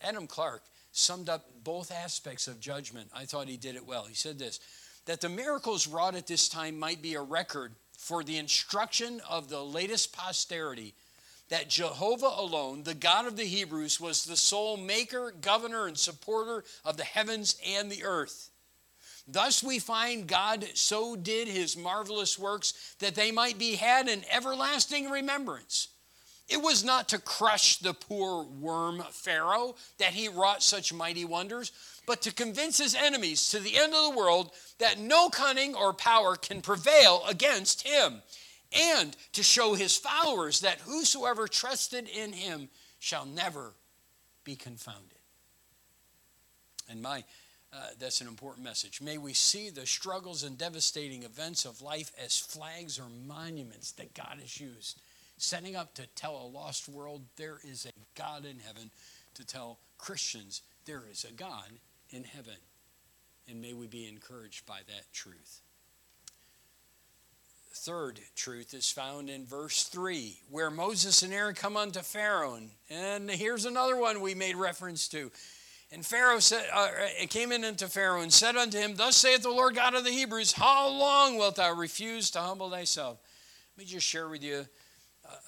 Adam 0.00 0.26
Clarke 0.26 0.64
summed 0.90 1.28
up 1.28 1.44
both 1.62 1.92
aspects 1.92 2.48
of 2.48 2.58
judgment. 2.58 3.10
I 3.14 3.26
thought 3.26 3.48
he 3.48 3.58
did 3.58 3.76
it 3.76 3.86
well. 3.86 4.04
He 4.04 4.14
said 4.14 4.38
this 4.38 4.58
that 5.04 5.20
the 5.20 5.28
miracles 5.28 5.86
wrought 5.86 6.16
at 6.16 6.26
this 6.26 6.48
time 6.48 6.78
might 6.78 7.00
be 7.00 7.14
a 7.14 7.22
record 7.22 7.74
for 7.96 8.24
the 8.24 8.38
instruction 8.38 9.20
of 9.28 9.48
the 9.48 9.62
latest 9.62 10.12
posterity 10.12 10.94
that 11.48 11.68
Jehovah 11.68 12.32
alone, 12.36 12.82
the 12.82 12.94
God 12.94 13.26
of 13.26 13.36
the 13.36 13.44
Hebrews, 13.44 14.00
was 14.00 14.24
the 14.24 14.36
sole 14.36 14.76
maker, 14.76 15.32
governor, 15.40 15.86
and 15.86 15.96
supporter 15.96 16.64
of 16.84 16.96
the 16.96 17.04
heavens 17.04 17.56
and 17.64 17.90
the 17.90 18.04
earth. 18.04 18.50
Thus 19.28 19.62
we 19.62 19.78
find 19.78 20.26
God 20.26 20.66
so 20.74 21.16
did 21.16 21.48
his 21.48 21.76
marvelous 21.76 22.38
works 22.38 22.94
that 23.00 23.14
they 23.14 23.32
might 23.32 23.58
be 23.58 23.74
had 23.74 24.08
in 24.08 24.24
everlasting 24.30 25.10
remembrance. 25.10 25.88
It 26.48 26.62
was 26.62 26.84
not 26.84 27.08
to 27.08 27.18
crush 27.18 27.78
the 27.78 27.92
poor 27.92 28.44
worm 28.44 29.02
Pharaoh 29.10 29.74
that 29.98 30.14
he 30.14 30.28
wrought 30.28 30.62
such 30.62 30.92
mighty 30.92 31.24
wonders, 31.24 31.72
but 32.06 32.22
to 32.22 32.32
convince 32.32 32.78
his 32.78 32.94
enemies 32.94 33.50
to 33.50 33.58
the 33.58 33.76
end 33.76 33.92
of 33.94 34.04
the 34.04 34.16
world 34.16 34.52
that 34.78 35.00
no 35.00 35.28
cunning 35.28 35.74
or 35.74 35.92
power 35.92 36.36
can 36.36 36.62
prevail 36.62 37.24
against 37.28 37.82
him, 37.82 38.22
and 38.72 39.16
to 39.32 39.42
show 39.42 39.74
his 39.74 39.96
followers 39.96 40.60
that 40.60 40.80
whosoever 40.80 41.46
trusted 41.48 42.08
in 42.08 42.32
him 42.32 42.68
shall 42.98 43.26
never 43.26 43.74
be 44.44 44.56
confounded. 44.56 45.18
And 46.88 47.02
my 47.02 47.24
uh, 47.72 47.88
that's 47.98 48.20
an 48.20 48.28
important 48.28 48.64
message. 48.64 49.02
May 49.02 49.18
we 49.18 49.32
see 49.32 49.68
the 49.68 49.86
struggles 49.86 50.44
and 50.44 50.56
devastating 50.56 51.24
events 51.24 51.64
of 51.64 51.82
life 51.82 52.10
as 52.22 52.38
flags 52.38 52.98
or 52.98 53.08
monuments 53.26 53.92
that 53.92 54.14
God 54.14 54.38
has 54.40 54.58
used, 54.58 55.00
setting 55.36 55.76
up 55.76 55.94
to 55.94 56.06
tell 56.14 56.36
a 56.36 56.46
lost 56.46 56.88
world 56.88 57.22
there 57.36 57.58
is 57.64 57.84
a 57.84 57.90
God 58.18 58.46
in 58.46 58.60
heaven, 58.60 58.90
to 59.34 59.44
tell 59.44 59.78
Christians 59.98 60.62
there 60.86 61.02
is 61.10 61.24
a 61.24 61.32
God 61.32 61.70
in 62.10 62.24
heaven. 62.24 62.56
And 63.48 63.60
may 63.60 63.74
we 63.74 63.88
be 63.88 64.08
encouraged 64.08 64.64
by 64.64 64.80
that 64.86 65.12
truth. 65.12 65.60
Third 67.76 68.20
truth 68.34 68.74
is 68.74 68.90
found 68.90 69.28
in 69.28 69.44
verse 69.44 69.84
3, 69.84 70.40
where 70.50 70.70
Moses 70.70 71.22
and 71.22 71.32
Aaron 71.32 71.54
come 71.54 71.76
unto 71.76 72.00
Pharaoh. 72.00 72.58
And 72.90 73.30
here's 73.30 73.64
another 73.64 73.96
one 73.96 74.20
we 74.20 74.34
made 74.34 74.56
reference 74.56 75.08
to. 75.08 75.30
And 75.92 76.04
Pharaoh 76.04 76.40
said, 76.40 76.66
uh, 76.72 76.88
came 77.28 77.52
in 77.52 77.64
unto 77.64 77.86
Pharaoh 77.86 78.22
and 78.22 78.32
said 78.32 78.56
unto 78.56 78.78
him, 78.78 78.96
Thus 78.96 79.16
saith 79.16 79.42
the 79.42 79.50
Lord 79.50 79.76
God 79.76 79.94
of 79.94 80.04
the 80.04 80.10
Hebrews, 80.10 80.52
How 80.52 80.88
long 80.88 81.36
wilt 81.36 81.56
thou 81.56 81.72
refuse 81.74 82.30
to 82.32 82.40
humble 82.40 82.70
thyself? 82.70 83.18
Let 83.76 83.84
me 83.84 83.92
just 83.92 84.06
share 84.06 84.28
with 84.28 84.42
you 84.42 84.66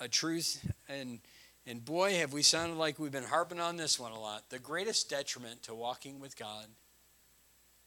a, 0.01 0.05
a 0.05 0.09
truth. 0.09 0.65
And, 0.89 1.21
And 1.67 1.85
boy, 1.85 2.15
have 2.19 2.33
we 2.33 2.43
sounded 2.43 2.77
like 2.77 2.99
we've 2.99 3.11
been 3.11 3.25
harping 3.25 3.59
on 3.59 3.77
this 3.77 3.99
one 3.99 4.13
a 4.13 4.21
lot. 4.21 4.51
The 4.51 4.59
greatest 4.59 5.11
detriment 5.11 5.65
to 5.65 5.75
walking 5.75 6.21
with 6.21 6.37
God 6.37 6.67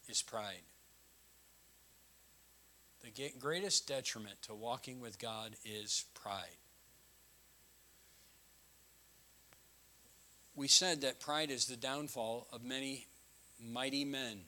is 0.09 0.21
pride. 0.21 0.61
The 3.03 3.31
greatest 3.39 3.87
detriment 3.87 4.41
to 4.43 4.53
walking 4.53 4.99
with 4.99 5.19
God 5.19 5.55
is 5.65 6.05
pride. 6.13 6.57
We 10.55 10.67
said 10.67 11.01
that 11.01 11.19
pride 11.19 11.49
is 11.49 11.65
the 11.65 11.75
downfall 11.75 12.47
of 12.53 12.63
many 12.63 13.07
mighty 13.59 14.05
men. 14.05 14.41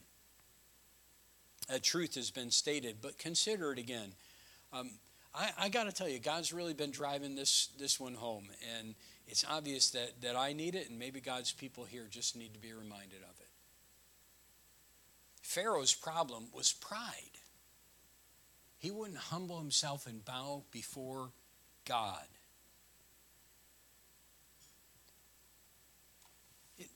A 1.70 1.80
truth 1.80 2.16
has 2.16 2.30
been 2.30 2.52
stated, 2.52 2.98
but 3.02 3.18
consider 3.18 3.72
it 3.72 3.80
again. 3.80 4.14
Um, 4.72 4.92
I, 5.34 5.52
I 5.58 5.70
got 5.70 5.86
to 5.86 5.92
tell 5.92 6.10
you, 6.10 6.20
God's 6.20 6.54
really 6.54 6.74
been 6.74 6.92
driving 6.92 7.36
this, 7.36 7.70
this 7.80 8.00
one 8.00 8.14
home, 8.14 8.46
and 8.78 8.96
it's 9.28 9.46
obvious 9.50 9.92
that, 9.92 10.22
that 10.22 10.36
I 10.36 10.54
need 10.54 10.76
it, 10.76 10.90
and 10.90 11.00
maybe 11.00 11.22
God's 11.22 11.52
people 11.52 11.86
here 11.86 12.08
just 12.10 12.36
need 12.36 12.54
to 12.54 12.60
be 12.60 12.74
reminded 12.74 13.24
of 13.24 13.40
it. 13.40 13.48
Pharaoh's 15.42 15.94
problem 15.94 16.48
was 16.54 16.74
pride. 16.74 17.33
He 18.84 18.92
wouldn't 18.92 19.18
humble 19.18 19.60
himself 19.60 20.08
and 20.08 20.26
bow 20.26 20.64
before 20.70 21.30
God. 21.86 22.26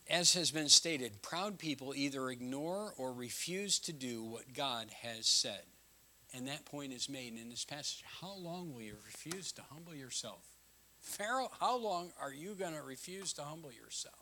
As 0.09 0.33
has 0.33 0.51
been 0.51 0.67
stated, 0.67 1.21
proud 1.21 1.57
people 1.57 1.95
either 1.95 2.29
ignore 2.29 2.93
or 2.97 3.13
refuse 3.13 3.79
to 3.79 3.93
do 3.93 4.21
what 4.21 4.53
God 4.53 4.89
has 5.01 5.27
said. 5.27 5.61
And 6.33 6.49
that 6.49 6.65
point 6.65 6.91
is 6.91 7.07
made 7.07 7.37
in 7.39 7.49
this 7.49 7.63
passage. 7.63 8.03
How 8.19 8.35
long 8.35 8.73
will 8.73 8.81
you 8.81 8.97
refuse 9.05 9.53
to 9.53 9.61
humble 9.73 9.95
yourself? 9.95 10.43
Pharaoh, 10.99 11.51
how 11.57 11.77
long 11.77 12.11
are 12.21 12.33
you 12.33 12.53
going 12.53 12.75
to 12.75 12.81
refuse 12.81 13.31
to 13.33 13.43
humble 13.43 13.71
yourself? 13.71 14.13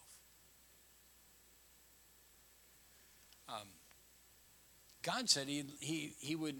Um, 3.50 3.70
God 5.02 5.32
said 5.32 5.48
he, 5.48 5.64
he, 5.80 6.14
he 6.20 6.36
would 6.36 6.60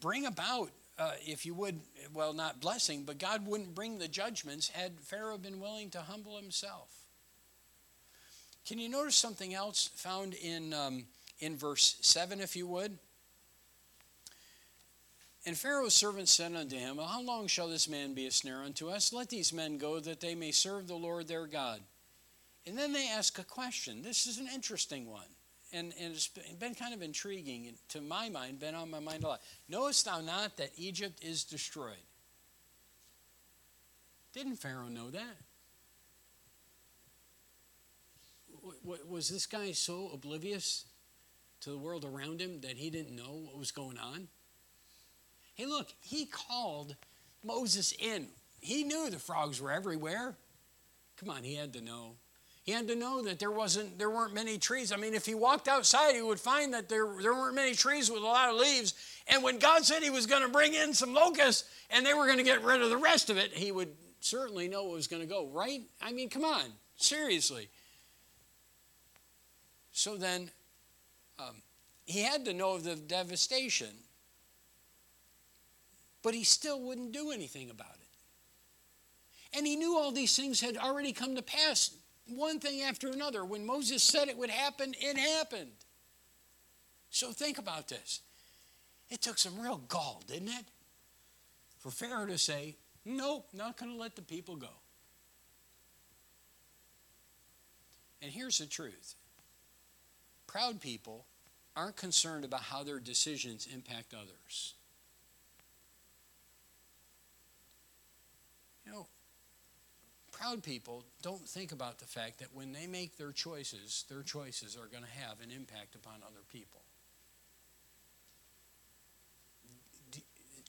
bring 0.00 0.26
about, 0.26 0.70
uh, 0.98 1.12
if 1.20 1.46
you 1.46 1.54
would, 1.54 1.80
well, 2.12 2.32
not 2.32 2.60
blessing, 2.60 3.04
but 3.04 3.18
God 3.18 3.46
wouldn't 3.46 3.74
bring 3.74 3.98
the 3.98 4.08
judgments 4.08 4.68
had 4.68 5.00
Pharaoh 5.00 5.38
been 5.38 5.60
willing 5.60 5.90
to 5.90 6.00
humble 6.00 6.36
himself. 6.36 6.88
Can 8.66 8.78
you 8.78 8.88
notice 8.88 9.16
something 9.16 9.54
else 9.54 9.90
found 9.94 10.34
in, 10.34 10.72
um, 10.72 11.06
in 11.40 11.56
verse 11.56 11.96
7, 12.00 12.40
if 12.40 12.56
you 12.56 12.66
would? 12.66 12.98
And 15.46 15.56
Pharaoh's 15.56 15.94
servants 15.94 16.32
said 16.32 16.54
unto 16.54 16.76
him, 16.76 16.98
How 16.98 17.22
long 17.22 17.46
shall 17.46 17.68
this 17.68 17.88
man 17.88 18.12
be 18.12 18.26
a 18.26 18.30
snare 18.30 18.62
unto 18.62 18.88
us? 18.88 19.12
Let 19.12 19.30
these 19.30 19.52
men 19.52 19.78
go 19.78 19.98
that 20.00 20.20
they 20.20 20.34
may 20.34 20.52
serve 20.52 20.86
the 20.86 20.94
Lord 20.94 21.28
their 21.28 21.46
God. 21.46 21.80
And 22.66 22.76
then 22.76 22.92
they 22.92 23.08
ask 23.08 23.38
a 23.38 23.44
question. 23.44 24.02
This 24.02 24.26
is 24.26 24.38
an 24.38 24.48
interesting 24.54 25.06
one. 25.08 25.24
And, 25.72 25.92
and 26.00 26.14
it's 26.14 26.28
been 26.58 26.74
kind 26.74 26.92
of 26.92 27.00
intriguing 27.00 27.72
to 27.90 28.00
my 28.00 28.28
mind, 28.28 28.58
been 28.58 28.74
on 28.74 28.90
my 28.90 28.98
mind 28.98 29.22
a 29.22 29.28
lot. 29.28 29.40
Knowest 29.68 30.04
thou 30.04 30.20
not 30.20 30.56
that 30.56 30.70
Egypt 30.76 31.22
is 31.22 31.44
destroyed? 31.44 31.94
Didn't 34.32 34.56
Pharaoh 34.56 34.88
know 34.88 35.10
that? 35.10 35.36
Was 39.08 39.28
this 39.28 39.46
guy 39.46 39.72
so 39.72 40.10
oblivious 40.12 40.84
to 41.60 41.70
the 41.70 41.78
world 41.78 42.04
around 42.04 42.40
him 42.40 42.60
that 42.62 42.76
he 42.76 42.90
didn't 42.90 43.14
know 43.16 43.42
what 43.44 43.58
was 43.58 43.70
going 43.70 43.98
on? 43.98 44.28
Hey, 45.54 45.66
look, 45.66 45.88
he 46.00 46.26
called 46.26 46.96
Moses 47.44 47.92
in. 47.92 48.28
He 48.60 48.84
knew 48.84 49.08
the 49.10 49.18
frogs 49.18 49.60
were 49.60 49.70
everywhere. 49.70 50.34
Come 51.16 51.30
on, 51.30 51.42
he 51.42 51.54
had 51.54 51.72
to 51.74 51.80
know. 51.80 52.16
He 52.62 52.72
had 52.72 52.88
to 52.88 52.94
know 52.94 53.22
that 53.22 53.38
there 53.38 53.50
wasn't 53.50 53.98
there 53.98 54.10
weren't 54.10 54.34
many 54.34 54.58
trees. 54.58 54.92
I 54.92 54.96
mean, 54.96 55.14
if 55.14 55.26
he 55.26 55.34
walked 55.34 55.66
outside, 55.66 56.14
he 56.14 56.22
would 56.22 56.38
find 56.38 56.74
that 56.74 56.88
there, 56.88 57.06
there 57.20 57.32
weren't 57.32 57.54
many 57.54 57.74
trees 57.74 58.10
with 58.10 58.22
a 58.22 58.26
lot 58.26 58.50
of 58.50 58.56
leaves. 58.56 58.94
And 59.28 59.42
when 59.42 59.58
God 59.58 59.84
said 59.84 60.02
he 60.02 60.10
was 60.10 60.26
going 60.26 60.42
to 60.42 60.48
bring 60.48 60.74
in 60.74 60.92
some 60.92 61.14
locusts 61.14 61.64
and 61.90 62.04
they 62.04 62.14
were 62.14 62.26
going 62.26 62.38
to 62.38 62.44
get 62.44 62.62
rid 62.62 62.82
of 62.82 62.90
the 62.90 62.96
rest 62.96 63.30
of 63.30 63.38
it, 63.38 63.52
he 63.52 63.72
would 63.72 63.88
certainly 64.20 64.68
know 64.68 64.90
it 64.90 64.92
was 64.92 65.06
going 65.08 65.22
to 65.22 65.28
go, 65.28 65.48
right? 65.48 65.80
I 66.02 66.12
mean, 66.12 66.28
come 66.28 66.44
on, 66.44 66.64
seriously. 66.96 67.68
So 69.92 70.16
then, 70.16 70.50
um, 71.38 71.62
he 72.04 72.22
had 72.22 72.44
to 72.44 72.52
know 72.52 72.74
of 72.74 72.84
the 72.84 72.96
devastation 72.96 73.88
but 76.22 76.34
he 76.34 76.44
still 76.44 76.80
wouldn't 76.80 77.12
do 77.12 77.30
anything 77.30 77.70
about 77.70 77.94
it. 77.94 79.56
And 79.56 79.66
he 79.66 79.76
knew 79.76 79.96
all 79.96 80.12
these 80.12 80.36
things 80.36 80.60
had 80.60 80.76
already 80.76 81.12
come 81.12 81.34
to 81.36 81.42
pass, 81.42 81.90
one 82.28 82.60
thing 82.60 82.82
after 82.82 83.08
another. 83.08 83.44
When 83.44 83.66
Moses 83.66 84.02
said 84.02 84.28
it 84.28 84.36
would 84.36 84.50
happen, 84.50 84.94
it 84.98 85.16
happened. 85.16 85.72
So 87.10 87.32
think 87.32 87.58
about 87.58 87.88
this. 87.88 88.20
It 89.08 89.20
took 89.20 89.38
some 89.38 89.58
real 89.58 89.78
gall, 89.88 90.22
didn't 90.26 90.48
it? 90.48 90.64
For 91.78 91.90
Pharaoh 91.90 92.26
to 92.26 92.38
say, 92.38 92.76
Nope, 93.04 93.48
not 93.52 93.76
going 93.76 93.90
to 93.90 93.98
let 93.98 94.14
the 94.14 94.22
people 94.22 94.56
go. 94.56 94.68
And 98.22 98.30
here's 98.30 98.58
the 98.58 98.66
truth 98.66 99.14
proud 100.46 100.80
people 100.80 101.24
aren't 101.76 101.96
concerned 101.96 102.44
about 102.44 102.62
how 102.62 102.82
their 102.82 102.98
decisions 102.98 103.66
impact 103.72 104.14
others. 104.14 104.74
You 108.84 108.92
know, 108.92 109.06
proud 110.40 110.62
people 110.62 111.04
don't 111.22 111.46
think 111.46 111.72
about 111.72 111.98
the 111.98 112.06
fact 112.06 112.38
that 112.38 112.48
when 112.54 112.72
they 112.72 112.86
make 112.86 113.18
their 113.18 113.32
choices, 113.32 114.04
their 114.08 114.22
choices 114.22 114.76
are 114.76 114.86
going 114.86 115.04
to 115.04 115.20
have 115.20 115.40
an 115.40 115.50
impact 115.50 115.94
upon 115.94 116.14
other 116.22 116.40
people. 116.50 116.80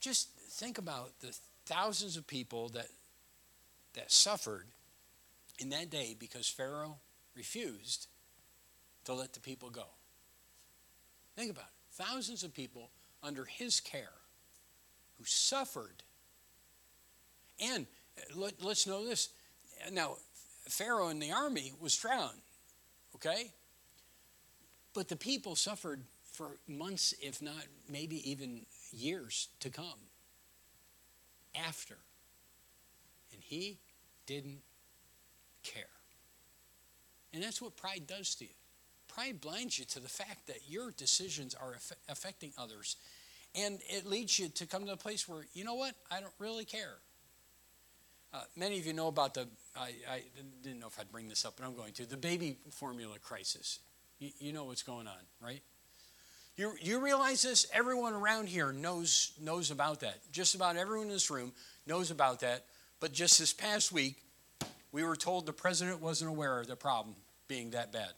Just 0.00 0.28
think 0.30 0.78
about 0.78 1.12
the 1.20 1.34
thousands 1.64 2.16
of 2.16 2.26
people 2.26 2.68
that, 2.70 2.88
that 3.94 4.10
suffered 4.10 4.66
in 5.58 5.70
that 5.70 5.90
day 5.90 6.16
because 6.18 6.48
Pharaoh 6.48 6.96
refused 7.34 8.08
to 9.04 9.14
let 9.14 9.32
the 9.32 9.40
people 9.40 9.70
go. 9.70 9.86
Think 11.36 11.50
about 11.50 11.64
it. 11.64 12.02
Thousands 12.04 12.42
of 12.42 12.52
people 12.52 12.90
under 13.22 13.44
his 13.44 13.80
care 13.80 14.12
who 15.18 15.24
suffered. 15.24 16.02
And 17.60 17.86
uh, 18.18 18.38
let, 18.38 18.62
us 18.64 18.86
know 18.86 19.06
this. 19.06 19.28
Now, 19.90 20.16
Pharaoh 20.68 21.08
and 21.08 21.20
the 21.20 21.32
army 21.32 21.72
was 21.80 21.96
drowned, 21.96 22.40
okay? 23.16 23.50
But 24.94 25.08
the 25.08 25.16
people 25.16 25.56
suffered 25.56 26.02
for 26.32 26.58
months, 26.68 27.14
if 27.20 27.42
not 27.42 27.64
maybe 27.88 28.30
even 28.30 28.66
years 28.92 29.48
to 29.60 29.70
come 29.70 29.98
after. 31.66 31.96
And 33.32 33.42
he 33.42 33.78
didn't 34.26 34.60
care. 35.62 35.84
And 37.34 37.42
that's 37.42 37.60
what 37.60 37.76
pride 37.76 38.06
does 38.06 38.34
to 38.36 38.44
you. 38.44 38.50
Pride 39.08 39.40
blinds 39.40 39.78
you 39.78 39.84
to 39.86 40.00
the 40.00 40.08
fact 40.08 40.46
that 40.46 40.68
your 40.68 40.90
decisions 40.90 41.54
are 41.54 41.76
affecting 42.08 42.52
others. 42.56 42.96
And 43.54 43.80
it 43.88 44.06
leads 44.06 44.38
you 44.38 44.48
to 44.48 44.66
come 44.66 44.86
to 44.86 44.92
a 44.92 44.96
place 44.96 45.28
where, 45.28 45.46
you 45.52 45.64
know 45.64 45.74
what, 45.74 45.94
I 46.10 46.20
don't 46.20 46.32
really 46.38 46.64
care. 46.64 46.96
Uh, 48.34 48.40
many 48.56 48.78
of 48.78 48.86
you 48.86 48.94
know 48.94 49.08
about 49.08 49.34
the, 49.34 49.46
I, 49.76 49.92
I, 50.10 50.22
didn't 50.62 50.80
know 50.80 50.86
if 50.86 50.98
I'd 50.98 51.12
bring 51.12 51.28
this 51.28 51.44
up, 51.44 51.54
but 51.58 51.66
I'm 51.66 51.74
going 51.74 51.92
to, 51.94 52.06
the 52.06 52.16
baby 52.16 52.56
formula 52.70 53.18
crisis. 53.22 53.80
You, 54.18 54.30
you 54.38 54.52
know 54.52 54.64
what's 54.64 54.82
going 54.82 55.06
on, 55.06 55.14
right? 55.42 55.60
You, 56.56 56.72
you 56.80 57.00
realize 57.00 57.42
this? 57.42 57.66
Everyone 57.74 58.14
around 58.14 58.48
here 58.48 58.72
knows, 58.72 59.32
knows 59.40 59.70
about 59.70 60.00
that. 60.00 60.18
Just 60.32 60.54
about 60.54 60.76
everyone 60.76 61.08
in 61.08 61.12
this 61.12 61.30
room 61.30 61.52
knows 61.86 62.10
about 62.10 62.40
that. 62.40 62.64
But 63.00 63.12
just 63.12 63.38
this 63.38 63.52
past 63.52 63.92
week, 63.92 64.16
we 64.92 65.02
were 65.02 65.16
told 65.16 65.44
the 65.44 65.52
president 65.52 66.00
wasn't 66.00 66.30
aware 66.30 66.60
of 66.60 66.66
the 66.66 66.76
problem 66.76 67.16
being 67.48 67.70
that 67.70 67.92
bad. 67.92 68.12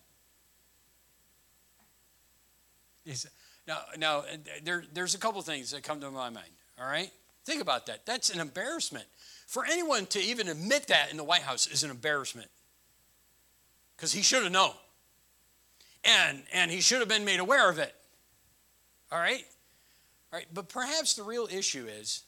Now, 3.66 3.78
now 3.96 4.24
there, 4.62 4.84
there's 4.92 5.14
a 5.14 5.18
couple 5.18 5.40
things 5.42 5.70
that 5.70 5.82
come 5.82 6.00
to 6.00 6.10
my 6.10 6.30
mind, 6.30 6.50
all 6.78 6.86
right? 6.86 7.10
Think 7.44 7.60
about 7.62 7.86
that. 7.86 8.06
That's 8.06 8.30
an 8.30 8.40
embarrassment. 8.40 9.06
For 9.46 9.64
anyone 9.64 10.06
to 10.06 10.20
even 10.20 10.48
admit 10.48 10.88
that 10.88 11.10
in 11.10 11.16
the 11.16 11.24
White 11.24 11.42
House 11.42 11.66
is 11.66 11.84
an 11.84 11.90
embarrassment 11.90 12.48
because 13.96 14.12
he 14.12 14.22
should 14.22 14.42
have 14.42 14.52
known. 14.52 14.72
And, 16.04 16.42
and 16.52 16.70
he 16.70 16.80
should 16.80 17.00
have 17.00 17.08
been 17.08 17.24
made 17.24 17.40
aware 17.40 17.70
of 17.70 17.78
it. 17.78 17.94
All 19.10 19.18
right? 19.18 19.44
All 20.32 20.38
right, 20.38 20.46
but 20.52 20.68
perhaps 20.68 21.14
the 21.14 21.22
real 21.22 21.48
issue 21.50 21.86
is 21.86 22.24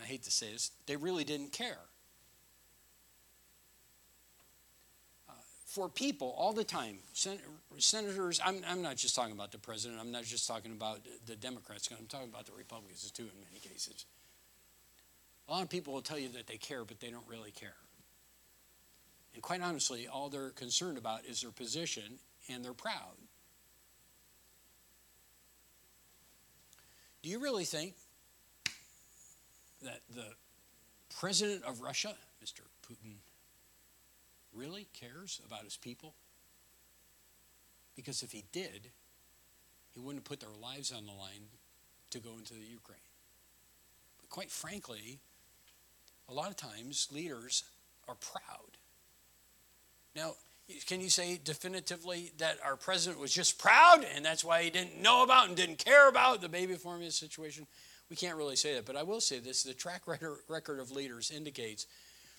I 0.00 0.04
hate 0.04 0.22
to 0.24 0.30
say 0.30 0.52
this, 0.52 0.70
they 0.86 0.96
really 0.96 1.24
didn't 1.24 1.52
care. 1.52 1.78
Uh, 5.28 5.32
for 5.64 5.88
people 5.88 6.34
all 6.36 6.52
the 6.52 6.64
time, 6.64 6.98
sen- 7.12 7.38
senators, 7.78 8.40
I'm, 8.44 8.62
I'm 8.68 8.82
not 8.82 8.96
just 8.96 9.14
talking 9.14 9.32
about 9.32 9.52
the 9.52 9.58
president, 9.58 10.00
I'm 10.00 10.12
not 10.12 10.24
just 10.24 10.46
talking 10.46 10.72
about 10.72 11.00
the 11.26 11.36
Democrats, 11.36 11.88
I'm 11.98 12.06
talking 12.06 12.28
about 12.28 12.46
the 12.46 12.52
Republicans 12.52 13.10
too 13.10 13.22
in 13.22 13.40
many 13.48 13.60
cases. 13.60 14.04
A 15.48 15.52
lot 15.52 15.62
of 15.62 15.68
people 15.68 15.92
will 15.92 16.02
tell 16.02 16.18
you 16.18 16.28
that 16.30 16.46
they 16.46 16.56
care, 16.56 16.84
but 16.84 17.00
they 17.00 17.10
don't 17.10 17.26
really 17.28 17.52
care. 17.52 17.76
And 19.34 19.42
quite 19.42 19.60
honestly, 19.60 20.08
all 20.08 20.28
they're 20.28 20.50
concerned 20.50 20.98
about 20.98 21.24
is 21.24 21.42
their 21.42 21.50
position 21.50 22.18
and 22.48 22.64
they're 22.64 22.72
proud. 22.72 23.16
Do 27.22 27.30
you 27.30 27.38
really 27.38 27.64
think 27.64 27.94
that 29.82 30.00
the 30.14 30.32
president 31.18 31.64
of 31.64 31.80
Russia, 31.80 32.14
Mr. 32.42 32.60
Putin, 32.88 33.16
really 34.54 34.86
cares 34.94 35.40
about 35.44 35.64
his 35.64 35.76
people? 35.76 36.14
Because 37.94 38.22
if 38.22 38.32
he 38.32 38.44
did, 38.52 38.90
he 39.92 40.00
wouldn't 40.00 40.18
have 40.18 40.24
put 40.24 40.40
their 40.40 40.56
lives 40.60 40.92
on 40.92 41.06
the 41.06 41.12
line 41.12 41.48
to 42.10 42.18
go 42.18 42.30
into 42.38 42.54
the 42.54 42.60
Ukraine. 42.60 42.98
But 44.20 44.30
quite 44.30 44.50
frankly, 44.50 45.18
a 46.28 46.34
lot 46.34 46.50
of 46.50 46.56
times 46.56 47.08
leaders 47.12 47.64
are 48.08 48.16
proud. 48.16 48.76
Now, 50.14 50.34
can 50.86 51.00
you 51.00 51.08
say 51.08 51.38
definitively 51.42 52.32
that 52.38 52.58
our 52.64 52.76
president 52.76 53.20
was 53.20 53.32
just 53.32 53.58
proud 53.58 54.04
and 54.14 54.24
that's 54.24 54.44
why 54.44 54.62
he 54.62 54.70
didn't 54.70 55.00
know 55.00 55.22
about 55.22 55.48
and 55.48 55.56
didn't 55.56 55.78
care 55.78 56.08
about 56.08 56.40
the 56.40 56.48
baby 56.48 56.74
formula 56.74 57.10
situation? 57.10 57.66
We 58.10 58.16
can't 58.16 58.36
really 58.36 58.56
say 58.56 58.74
that, 58.74 58.86
but 58.86 58.96
I 58.96 59.02
will 59.02 59.20
say 59.20 59.38
this 59.38 59.62
the 59.62 59.74
track 59.74 60.02
record 60.06 60.80
of 60.80 60.90
leaders 60.90 61.30
indicates 61.30 61.86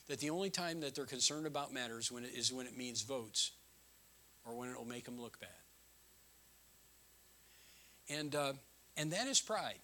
that 0.08 0.20
the 0.20 0.30
only 0.30 0.50
time 0.50 0.80
that 0.82 0.96
they're 0.96 1.06
concerned 1.06 1.46
about 1.46 1.74
matters 1.74 2.12
when 2.12 2.24
it 2.24 2.32
is 2.34 2.52
when 2.52 2.66
it 2.66 2.78
means 2.78 3.02
votes 3.02 3.52
or 4.46 4.56
when 4.56 4.70
it 4.70 4.78
will 4.78 4.86
make 4.86 5.06
them 5.06 5.20
look 5.20 5.40
bad. 5.40 5.50
And, 8.10 8.34
uh, 8.34 8.54
and 8.96 9.12
that 9.12 9.28
is 9.28 9.42
pride. 9.42 9.80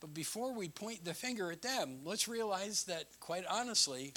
But 0.00 0.14
before 0.14 0.54
we 0.54 0.68
point 0.68 1.04
the 1.04 1.14
finger 1.14 1.52
at 1.52 1.62
them, 1.62 1.98
let's 2.04 2.26
realize 2.26 2.84
that, 2.84 3.04
quite 3.20 3.44
honestly, 3.46 4.14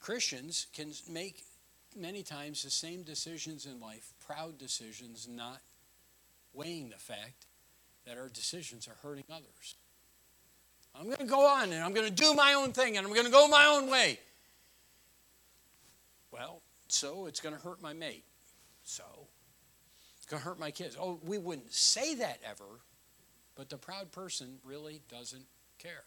Christians 0.00 0.68
can 0.72 0.92
make 1.08 1.44
many 1.96 2.22
times 2.22 2.62
the 2.62 2.70
same 2.70 3.02
decisions 3.02 3.66
in 3.66 3.80
life, 3.80 4.12
proud 4.24 4.58
decisions, 4.58 5.28
not 5.28 5.60
weighing 6.54 6.90
the 6.90 6.96
fact 6.96 7.46
that 8.06 8.16
our 8.16 8.28
decisions 8.28 8.88
are 8.88 8.96
hurting 9.06 9.24
others. 9.30 9.76
I'm 10.94 11.06
going 11.06 11.18
to 11.18 11.24
go 11.24 11.46
on 11.46 11.72
and 11.72 11.82
I'm 11.82 11.94
going 11.94 12.08
to 12.08 12.14
do 12.14 12.34
my 12.34 12.54
own 12.54 12.72
thing 12.72 12.96
and 12.96 13.06
I'm 13.06 13.12
going 13.12 13.26
to 13.26 13.32
go 13.32 13.48
my 13.48 13.66
own 13.66 13.90
way. 13.90 14.18
Well, 16.30 16.60
so 16.88 17.26
it's 17.26 17.40
going 17.40 17.54
to 17.54 17.60
hurt 17.60 17.80
my 17.80 17.92
mate. 17.92 18.24
So 18.84 19.04
it's 20.16 20.26
going 20.26 20.40
to 20.42 20.48
hurt 20.48 20.58
my 20.58 20.70
kids. 20.70 20.96
Oh, 21.00 21.18
we 21.24 21.38
wouldn't 21.38 21.72
say 21.72 22.14
that 22.16 22.40
ever, 22.48 22.64
but 23.54 23.68
the 23.68 23.76
proud 23.76 24.12
person 24.12 24.58
really 24.64 25.00
doesn't 25.08 25.46
care. 25.78 26.04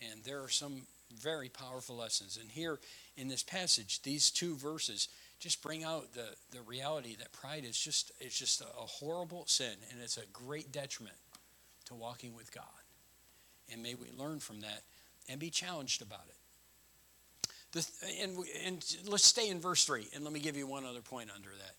And 0.00 0.22
there 0.24 0.42
are 0.42 0.48
some 0.48 0.82
very 1.16 1.48
powerful 1.48 1.96
lessons. 1.96 2.38
And 2.40 2.50
here 2.50 2.78
in 3.16 3.28
this 3.28 3.42
passage, 3.42 4.02
these 4.02 4.30
two 4.30 4.54
verses 4.54 5.08
just 5.40 5.62
bring 5.62 5.84
out 5.84 6.12
the, 6.14 6.26
the 6.50 6.62
reality 6.62 7.16
that 7.16 7.32
pride 7.32 7.64
is 7.64 7.78
just 7.78 8.10
it's 8.20 8.38
just 8.38 8.60
a, 8.60 8.64
horrible 8.64 9.44
sin 9.46 9.74
and 9.90 10.00
it's 10.02 10.16
a 10.16 10.26
great 10.32 10.72
detriment 10.72 11.16
to 11.86 11.94
walking 11.94 12.34
with 12.34 12.52
God. 12.52 12.64
And 13.72 13.82
may 13.82 13.94
we 13.94 14.08
learn 14.16 14.40
from 14.40 14.60
that 14.60 14.82
and 15.28 15.38
be 15.38 15.50
challenged 15.50 16.02
about 16.02 16.26
it. 16.28 16.34
The, 17.72 17.86
and, 18.22 18.36
and 18.64 18.96
let's 19.06 19.26
stay 19.26 19.50
in 19.50 19.60
verse 19.60 19.84
3, 19.84 20.08
and 20.14 20.24
let 20.24 20.32
me 20.32 20.40
give 20.40 20.56
you 20.56 20.66
one 20.66 20.86
other 20.86 21.02
point 21.02 21.28
under 21.34 21.50
that. 21.50 21.74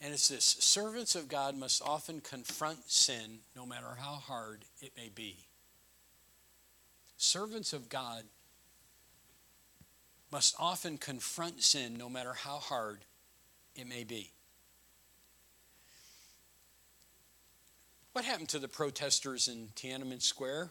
And 0.00 0.12
it's 0.12 0.28
this 0.28 0.44
servants 0.44 1.14
of 1.14 1.28
God 1.28 1.56
must 1.56 1.82
often 1.82 2.20
confront 2.20 2.90
sin, 2.90 3.40
no 3.56 3.66
matter 3.66 3.96
how 3.98 4.14
hard 4.14 4.64
it 4.80 4.92
may 4.96 5.08
be. 5.08 5.36
Servants 7.16 7.72
of 7.72 7.88
God 7.88 8.22
must 10.30 10.54
often 10.58 10.98
confront 10.98 11.62
sin, 11.62 11.96
no 11.98 12.08
matter 12.08 12.32
how 12.32 12.58
hard 12.58 13.00
it 13.74 13.88
may 13.88 14.04
be. 14.04 14.30
What 18.12 18.24
happened 18.24 18.48
to 18.50 18.58
the 18.58 18.68
protesters 18.68 19.48
in 19.48 19.68
Tiananmen 19.74 20.22
Square 20.22 20.70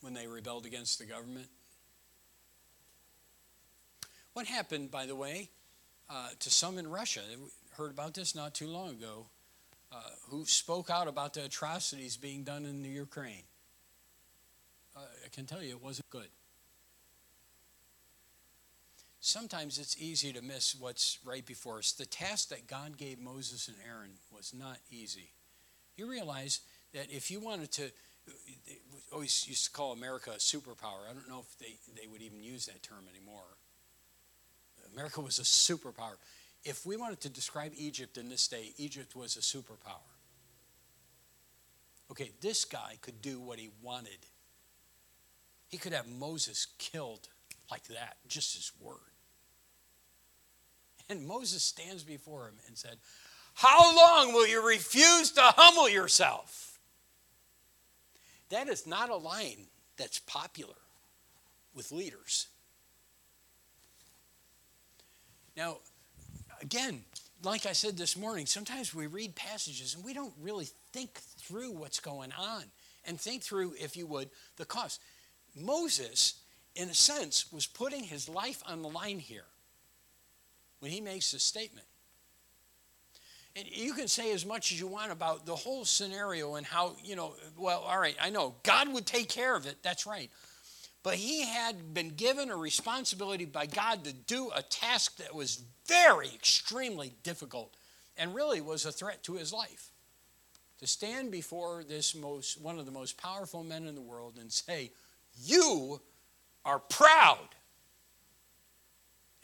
when 0.00 0.14
they 0.14 0.26
rebelled 0.26 0.66
against 0.66 0.98
the 0.98 1.04
government? 1.04 1.48
What 4.32 4.46
happened, 4.46 4.90
by 4.90 5.06
the 5.06 5.16
way, 5.16 5.50
uh, 6.12 6.28
to 6.38 6.50
some 6.50 6.78
in 6.78 6.88
Russia? 6.88 7.20
Heard 7.76 7.90
about 7.90 8.14
this 8.14 8.34
not 8.34 8.54
too 8.54 8.68
long 8.68 8.90
ago, 8.90 9.26
uh, 9.90 9.96
who 10.28 10.44
spoke 10.44 10.90
out 10.90 11.08
about 11.08 11.34
the 11.34 11.44
atrocities 11.44 12.16
being 12.16 12.44
done 12.44 12.64
in 12.66 12.82
the 12.82 12.88
Ukraine. 12.88 13.44
Uh, 14.94 15.00
I 15.00 15.28
can 15.34 15.46
tell 15.46 15.62
you 15.62 15.70
it 15.70 15.82
wasn't 15.82 16.10
good. 16.10 16.28
Sometimes 19.20 19.78
it's 19.78 19.96
easy 20.02 20.32
to 20.32 20.42
miss 20.42 20.74
what's 20.78 21.18
right 21.24 21.46
before 21.46 21.78
us. 21.78 21.92
The 21.92 22.04
task 22.04 22.48
that 22.48 22.66
God 22.66 22.98
gave 22.98 23.18
Moses 23.18 23.68
and 23.68 23.76
Aaron 23.88 24.10
was 24.34 24.52
not 24.52 24.78
easy. 24.90 25.30
You 25.96 26.10
realize 26.10 26.60
that 26.92 27.10
if 27.10 27.30
you 27.30 27.40
wanted 27.40 27.70
to, 27.72 27.90
always 29.12 29.46
used 29.48 29.66
to 29.66 29.70
call 29.70 29.92
America 29.92 30.32
a 30.32 30.38
superpower. 30.38 31.08
I 31.08 31.14
don't 31.14 31.28
know 31.28 31.40
if 31.40 31.58
they, 31.58 31.78
they 31.98 32.08
would 32.08 32.20
even 32.20 32.42
use 32.42 32.66
that 32.66 32.82
term 32.82 33.04
anymore. 33.08 33.56
America 34.92 35.20
was 35.20 35.38
a 35.38 35.42
superpower. 35.42 36.16
If 36.64 36.86
we 36.86 36.96
wanted 36.96 37.20
to 37.22 37.28
describe 37.28 37.72
Egypt 37.76 38.18
in 38.18 38.28
this 38.28 38.46
day, 38.46 38.72
Egypt 38.76 39.16
was 39.16 39.36
a 39.36 39.40
superpower. 39.40 40.12
Okay, 42.10 42.30
this 42.40 42.64
guy 42.64 42.98
could 43.00 43.22
do 43.22 43.40
what 43.40 43.58
he 43.58 43.70
wanted. 43.80 44.18
He 45.68 45.78
could 45.78 45.92
have 45.92 46.06
Moses 46.06 46.66
killed 46.78 47.28
like 47.70 47.84
that, 47.84 48.16
just 48.28 48.54
his 48.54 48.70
word. 48.80 48.98
And 51.08 51.26
Moses 51.26 51.62
stands 51.62 52.04
before 52.04 52.48
him 52.48 52.54
and 52.66 52.76
said, 52.76 52.96
How 53.54 53.96
long 53.96 54.34
will 54.34 54.46
you 54.46 54.66
refuse 54.66 55.30
to 55.32 55.40
humble 55.42 55.88
yourself? 55.88 56.78
That 58.50 58.68
is 58.68 58.86
not 58.86 59.08
a 59.08 59.16
line 59.16 59.66
that's 59.96 60.18
popular 60.18 60.74
with 61.74 61.92
leaders. 61.92 62.48
Now, 65.56 65.78
again, 66.60 67.04
like 67.42 67.66
I 67.66 67.72
said 67.72 67.96
this 67.96 68.16
morning, 68.16 68.46
sometimes 68.46 68.94
we 68.94 69.06
read 69.06 69.34
passages 69.34 69.94
and 69.94 70.04
we 70.04 70.14
don't 70.14 70.34
really 70.40 70.68
think 70.92 71.18
through 71.38 71.72
what's 71.72 72.00
going 72.00 72.32
on 72.38 72.64
and 73.04 73.20
think 73.20 73.42
through, 73.42 73.74
if 73.78 73.96
you 73.96 74.06
would, 74.06 74.30
the 74.56 74.64
cost. 74.64 75.00
Moses, 75.54 76.40
in 76.74 76.88
a 76.88 76.94
sense, 76.94 77.52
was 77.52 77.66
putting 77.66 78.04
his 78.04 78.28
life 78.28 78.62
on 78.66 78.82
the 78.82 78.88
line 78.88 79.18
here 79.18 79.44
when 80.78 80.90
he 80.90 81.00
makes 81.00 81.32
this 81.32 81.42
statement. 81.42 81.86
And 83.54 83.66
you 83.68 83.92
can 83.92 84.08
say 84.08 84.32
as 84.32 84.46
much 84.46 84.72
as 84.72 84.80
you 84.80 84.86
want 84.86 85.12
about 85.12 85.44
the 85.44 85.54
whole 85.54 85.84
scenario 85.84 86.54
and 86.54 86.64
how, 86.64 86.96
you 87.04 87.16
know, 87.16 87.34
well, 87.58 87.80
all 87.80 87.98
right, 87.98 88.16
I 88.20 88.30
know 88.30 88.54
God 88.62 88.90
would 88.92 89.04
take 89.04 89.28
care 89.28 89.54
of 89.54 89.66
it. 89.66 89.76
That's 89.82 90.06
right. 90.06 90.30
But 91.02 91.14
he 91.14 91.44
had 91.44 91.94
been 91.94 92.10
given 92.10 92.50
a 92.50 92.56
responsibility 92.56 93.44
by 93.44 93.66
God 93.66 94.04
to 94.04 94.12
do 94.12 94.50
a 94.54 94.62
task 94.62 95.16
that 95.16 95.34
was 95.34 95.62
very, 95.86 96.28
extremely 96.28 97.12
difficult 97.22 97.74
and 98.16 98.34
really 98.34 98.60
was 98.60 98.86
a 98.86 98.92
threat 98.92 99.22
to 99.24 99.34
his 99.34 99.52
life. 99.52 99.90
To 100.78 100.86
stand 100.86 101.30
before 101.30 101.84
this 101.84 102.14
most, 102.14 102.60
one 102.60 102.78
of 102.78 102.86
the 102.86 102.92
most 102.92 103.16
powerful 103.16 103.64
men 103.64 103.86
in 103.86 103.94
the 103.94 104.00
world 104.00 104.36
and 104.40 104.52
say, 104.52 104.92
you 105.44 106.00
are 106.64 106.78
proud. 106.78 107.48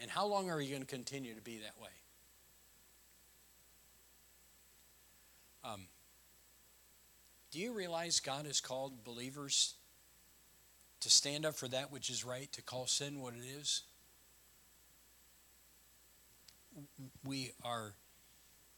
And 0.00 0.10
how 0.10 0.26
long 0.26 0.50
are 0.50 0.60
you 0.60 0.70
going 0.70 0.82
to 0.82 0.86
continue 0.86 1.34
to 1.34 1.40
be 1.40 1.58
that 1.58 1.80
way? 1.80 1.88
Um, 5.64 5.82
do 7.50 7.58
you 7.58 7.72
realize 7.72 8.20
God 8.20 8.46
has 8.46 8.60
called 8.60 9.02
believers 9.02 9.74
to 11.00 11.10
stand 11.10 11.46
up 11.46 11.54
for 11.54 11.68
that 11.68 11.92
which 11.92 12.10
is 12.10 12.24
right, 12.24 12.50
to 12.52 12.62
call 12.62 12.86
sin 12.86 13.20
what 13.20 13.34
it 13.34 13.44
is? 13.60 13.82
We 17.24 17.52
are, 17.64 17.94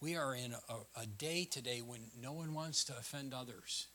we 0.00 0.16
are 0.16 0.34
in 0.34 0.52
a, 0.52 1.00
a 1.00 1.06
day 1.06 1.44
today 1.44 1.82
when 1.84 2.00
no 2.20 2.32
one 2.32 2.54
wants 2.54 2.84
to 2.84 2.92
offend 2.96 3.34
others. 3.34 3.88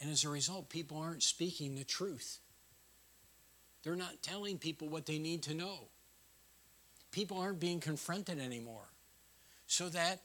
And 0.00 0.10
as 0.10 0.24
a 0.24 0.28
result, 0.28 0.68
people 0.68 0.98
aren't 0.98 1.22
speaking 1.22 1.74
the 1.74 1.84
truth. 1.84 2.40
They're 3.82 3.96
not 3.96 4.22
telling 4.22 4.58
people 4.58 4.88
what 4.88 5.06
they 5.06 5.18
need 5.18 5.42
to 5.44 5.54
know. 5.54 5.88
People 7.10 7.38
aren't 7.38 7.60
being 7.60 7.80
confronted 7.80 8.40
anymore. 8.40 8.88
So 9.66 9.88
that 9.90 10.22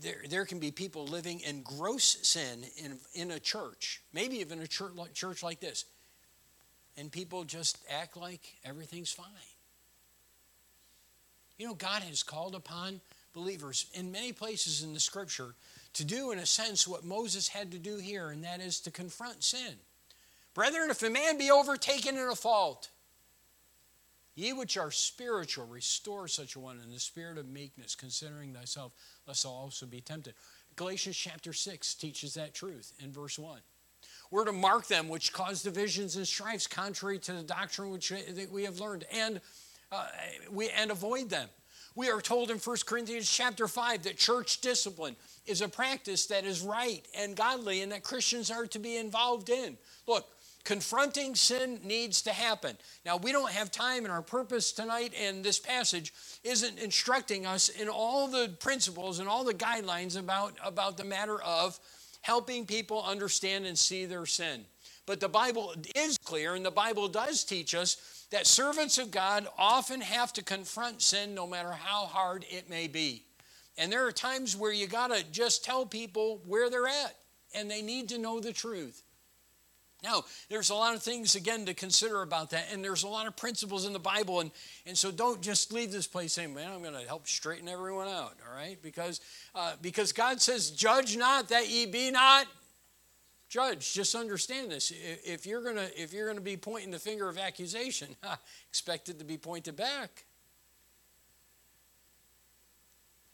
there, 0.00 0.22
there 0.28 0.44
can 0.44 0.58
be 0.58 0.70
people 0.70 1.06
living 1.06 1.40
in 1.40 1.62
gross 1.62 2.18
sin 2.26 2.64
in, 2.76 2.98
in 3.14 3.30
a 3.30 3.40
church, 3.40 4.02
maybe 4.12 4.38
even 4.38 4.60
a 4.60 4.66
church, 4.66 4.92
church 5.14 5.42
like 5.42 5.60
this, 5.60 5.84
and 6.96 7.10
people 7.10 7.44
just 7.44 7.78
act 7.90 8.16
like 8.16 8.40
everything's 8.64 9.12
fine. 9.12 9.26
You 11.58 11.68
know, 11.68 11.74
God 11.74 12.02
has 12.02 12.22
called 12.22 12.54
upon 12.54 13.00
believers 13.32 13.86
in 13.94 14.10
many 14.10 14.32
places 14.32 14.82
in 14.82 14.94
the 14.94 15.00
scripture 15.00 15.54
to 15.94 16.04
do, 16.04 16.32
in 16.32 16.38
a 16.38 16.46
sense, 16.46 16.88
what 16.88 17.04
Moses 17.04 17.48
had 17.48 17.70
to 17.72 17.78
do 17.78 17.98
here, 17.98 18.30
and 18.30 18.44
that 18.44 18.60
is 18.60 18.80
to 18.80 18.90
confront 18.90 19.44
sin. 19.44 19.74
Brethren, 20.54 20.90
if 20.90 21.02
a 21.02 21.10
man 21.10 21.38
be 21.38 21.50
overtaken 21.50 22.16
in 22.16 22.28
a 22.28 22.34
fault, 22.34 22.88
ye 24.34 24.52
which 24.52 24.76
are 24.76 24.90
spiritual, 24.90 25.66
restore 25.66 26.28
such 26.28 26.56
a 26.56 26.60
one 26.60 26.80
in 26.84 26.90
the 26.90 27.00
spirit 27.00 27.38
of 27.38 27.48
meekness, 27.48 27.94
considering 27.94 28.52
thyself, 28.52 28.92
lest 29.26 29.44
thou 29.44 29.50
also 29.50 29.86
be 29.86 30.00
tempted. 30.00 30.34
Galatians 30.76 31.16
chapter 31.16 31.52
6 31.52 31.94
teaches 31.94 32.34
that 32.34 32.54
truth 32.54 32.92
in 33.02 33.12
verse 33.12 33.38
1. 33.38 33.60
We're 34.30 34.44
to 34.44 34.52
mark 34.52 34.86
them 34.88 35.08
which 35.08 35.32
cause 35.32 35.62
divisions 35.62 36.16
and 36.16 36.26
strifes 36.26 36.66
contrary 36.66 37.18
to 37.20 37.32
the 37.32 37.42
doctrine 37.42 37.90
which 37.90 38.12
we 38.50 38.64
have 38.64 38.80
learned, 38.80 39.04
and, 39.12 39.40
uh, 39.92 40.08
we, 40.50 40.68
and 40.70 40.90
avoid 40.90 41.30
them. 41.30 41.48
We 41.96 42.10
are 42.10 42.20
told 42.20 42.50
in 42.50 42.58
1 42.58 42.76
Corinthians 42.86 43.30
chapter 43.30 43.68
5 43.68 44.02
that 44.02 44.16
church 44.16 44.60
discipline 44.60 45.14
is 45.46 45.60
a 45.60 45.68
practice 45.68 46.26
that 46.26 46.44
is 46.44 46.60
right 46.60 47.06
and 47.16 47.36
godly 47.36 47.82
and 47.82 47.92
that 47.92 48.02
Christians 48.02 48.50
are 48.50 48.66
to 48.66 48.80
be 48.80 48.96
involved 48.96 49.48
in. 49.48 49.76
Look, 50.08 50.26
confronting 50.64 51.34
sin 51.34 51.80
needs 51.84 52.22
to 52.22 52.32
happen. 52.32 52.76
Now, 53.04 53.16
we 53.16 53.32
don't 53.32 53.52
have 53.52 53.70
time, 53.70 54.04
and 54.04 54.12
our 54.12 54.22
purpose 54.22 54.72
tonight 54.72 55.12
and 55.20 55.44
this 55.44 55.58
passage 55.58 56.12
isn't 56.42 56.78
instructing 56.78 57.46
us 57.46 57.68
in 57.68 57.88
all 57.88 58.28
the 58.28 58.54
principles 58.60 59.18
and 59.18 59.28
all 59.28 59.44
the 59.44 59.54
guidelines 59.54 60.18
about, 60.18 60.54
about 60.64 60.96
the 60.96 61.04
matter 61.04 61.40
of 61.42 61.78
helping 62.22 62.64
people 62.64 63.02
understand 63.02 63.66
and 63.66 63.78
see 63.78 64.06
their 64.06 64.24
sin. 64.24 64.64
But 65.06 65.20
the 65.20 65.28
Bible 65.28 65.74
is 65.94 66.16
clear, 66.16 66.54
and 66.54 66.64
the 66.64 66.70
Bible 66.70 67.08
does 67.08 67.44
teach 67.44 67.74
us 67.74 68.26
that 68.30 68.46
servants 68.46 68.96
of 68.96 69.10
God 69.10 69.46
often 69.58 70.00
have 70.00 70.32
to 70.32 70.42
confront 70.42 71.02
sin 71.02 71.34
no 71.34 71.46
matter 71.46 71.72
how 71.72 72.06
hard 72.06 72.46
it 72.50 72.70
may 72.70 72.88
be. 72.88 73.22
And 73.76 73.92
there 73.92 74.06
are 74.06 74.12
times 74.12 74.56
where 74.56 74.72
you 74.72 74.86
got 74.86 75.08
to 75.08 75.22
just 75.30 75.62
tell 75.62 75.84
people 75.84 76.40
where 76.46 76.70
they're 76.70 76.86
at, 76.86 77.16
and 77.54 77.70
they 77.70 77.82
need 77.82 78.08
to 78.08 78.18
know 78.18 78.40
the 78.40 78.52
truth. 78.52 79.02
Now, 80.04 80.24
there's 80.50 80.68
a 80.68 80.74
lot 80.74 80.94
of 80.94 81.02
things, 81.02 81.34
again, 81.34 81.64
to 81.64 81.72
consider 81.72 82.20
about 82.20 82.50
that, 82.50 82.66
and 82.70 82.84
there's 82.84 83.04
a 83.04 83.08
lot 83.08 83.26
of 83.26 83.36
principles 83.36 83.86
in 83.86 83.94
the 83.94 83.98
Bible, 83.98 84.40
and, 84.40 84.50
and 84.84 84.96
so 84.96 85.10
don't 85.10 85.40
just 85.40 85.72
leave 85.72 85.90
this 85.90 86.06
place 86.06 86.34
saying, 86.34 86.52
man, 86.52 86.70
I'm 86.70 86.82
going 86.82 86.92
to 86.92 87.08
help 87.08 87.26
straighten 87.26 87.68
everyone 87.68 88.08
out, 88.08 88.36
all 88.46 88.54
right? 88.54 88.76
Because, 88.82 89.22
uh, 89.54 89.72
because 89.80 90.12
God 90.12 90.42
says, 90.42 90.70
judge 90.70 91.16
not 91.16 91.48
that 91.48 91.70
ye 91.70 91.86
be 91.86 92.10
not 92.10 92.46
judge 93.48 93.94
just 93.94 94.16
understand 94.16 94.70
this 94.70 94.92
if 95.24 95.46
you're 95.46 95.62
going 95.62 95.76
to 95.76 96.02
if 96.02 96.12
you're 96.12 96.24
going 96.24 96.36
to 96.36 96.42
be 96.42 96.56
pointing 96.56 96.90
the 96.90 96.98
finger 96.98 97.28
of 97.28 97.38
accusation 97.38 98.08
expect 98.68 99.08
it 99.08 99.18
to 99.18 99.24
be 99.24 99.36
pointed 99.38 99.76
back 99.76 100.24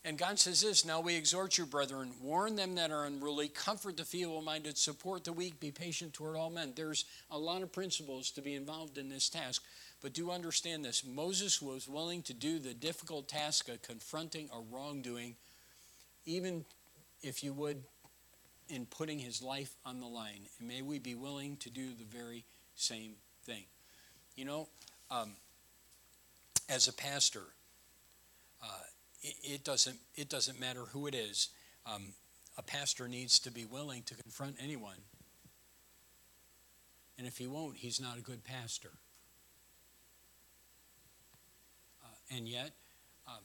and 0.05 0.17
God 0.17 0.39
says 0.39 0.63
this 0.63 0.85
Now 0.85 1.01
we 1.01 1.15
exhort 1.15 1.59
you, 1.59 1.67
brethren, 1.67 2.13
warn 2.23 2.57
them 2.57 2.75
that 2.77 2.91
are 2.91 3.05
unruly, 3.05 3.49
comfort 3.49 3.97
the 3.97 4.05
feeble 4.05 4.43
minded, 4.43 4.79
support 4.79 5.25
the 5.25 5.33
weak, 5.33 5.61
be 5.61 5.71
patient 5.71 6.15
toward 6.15 6.37
all 6.37 6.51
men. 6.51 6.73
There's 6.75 7.05
a 7.31 7.39
lot 7.39 7.63
of 7.63 7.73
principles 7.73 8.31
to 8.33 8.41
be 8.41 8.55
involved 8.55 8.97
in 8.97 9.09
this 9.09 9.29
task. 9.29 9.63
But 10.03 10.15
do 10.15 10.31
understand 10.31 10.85
this 10.85 11.05
Moses 11.05 11.61
was 11.61 11.87
willing 11.87 12.23
to 12.23 12.35
do 12.35 12.59
the 12.59 12.73
difficult 12.73 13.29
task 13.29 13.69
of 13.69 13.83
confronting 13.83 14.49
a 14.55 14.61
wrongdoing, 14.75 15.37
even 16.25 16.65
if 17.23 17.45
you 17.45 17.53
would, 17.53 17.83
in 18.71 18.87
putting 18.87 19.19
his 19.19 19.43
life 19.43 19.75
on 19.85 20.01
the 20.01 20.07
line. 20.07 20.47
And 20.59 20.69
may 20.69 20.81
we 20.81 20.99
be 20.99 21.15
willing 21.15 21.59
to 21.59 21.69
do 21.69 21.89
the 21.93 22.05
very 22.05 22.45
same 22.75 23.13
thing. 23.45 23.65
You 24.35 24.47
know, 24.47 24.69
um, 25.11 25.33
as 26.71 26.89
a 26.89 26.93
pastor, 26.93 27.43
uh, 28.63 28.67
it, 29.22 29.64
doesn't, 29.64 29.98
it 30.14 30.28
doesn't 30.28 30.59
matter 30.59 30.80
who 30.92 31.06
it 31.06 31.14
is. 31.14 31.48
Um, 31.87 32.14
a 32.56 32.62
pastor 32.62 33.09
needs 33.09 33.38
to 33.40 33.50
be 33.50 33.64
willing 33.64 34.02
to 34.04 34.14
confront 34.14 34.56
anyone. 34.62 34.96
And 37.18 37.26
if 37.26 37.37
he 37.37 37.46
won't, 37.46 37.76
he's 37.76 38.00
not 38.00 38.18
a 38.18 38.22
good 38.22 38.44
pastor. 38.44 38.92
Uh, 42.02 42.37
and 42.37 42.48
yet, 42.48 42.70
um, 43.28 43.44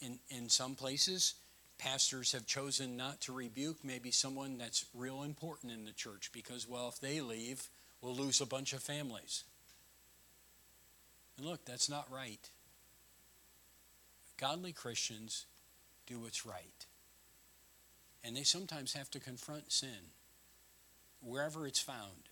in, 0.00 0.18
in 0.30 0.48
some 0.48 0.74
places, 0.74 1.34
pastors 1.78 2.32
have 2.32 2.46
chosen 2.46 2.96
not 2.96 3.20
to 3.22 3.32
rebuke 3.32 3.78
maybe 3.82 4.10
someone 4.10 4.58
that's 4.58 4.84
real 4.94 5.22
important 5.22 5.72
in 5.72 5.84
the 5.84 5.92
church 5.92 6.30
because, 6.32 6.68
well, 6.68 6.88
if 6.88 7.00
they 7.00 7.20
leave, 7.20 7.68
we'll 8.00 8.14
lose 8.14 8.40
a 8.40 8.46
bunch 8.46 8.72
of 8.72 8.82
families. 8.82 9.44
And 11.36 11.46
look, 11.46 11.64
that's 11.64 11.88
not 11.88 12.06
right. 12.12 12.48
Godly 14.38 14.72
Christians 14.72 15.46
do 16.06 16.20
what's 16.20 16.46
right. 16.46 16.86
And 18.24 18.36
they 18.36 18.44
sometimes 18.44 18.94
have 18.94 19.10
to 19.10 19.20
confront 19.20 19.72
sin 19.72 20.12
wherever 21.20 21.66
it's 21.66 21.80
found. 21.80 22.28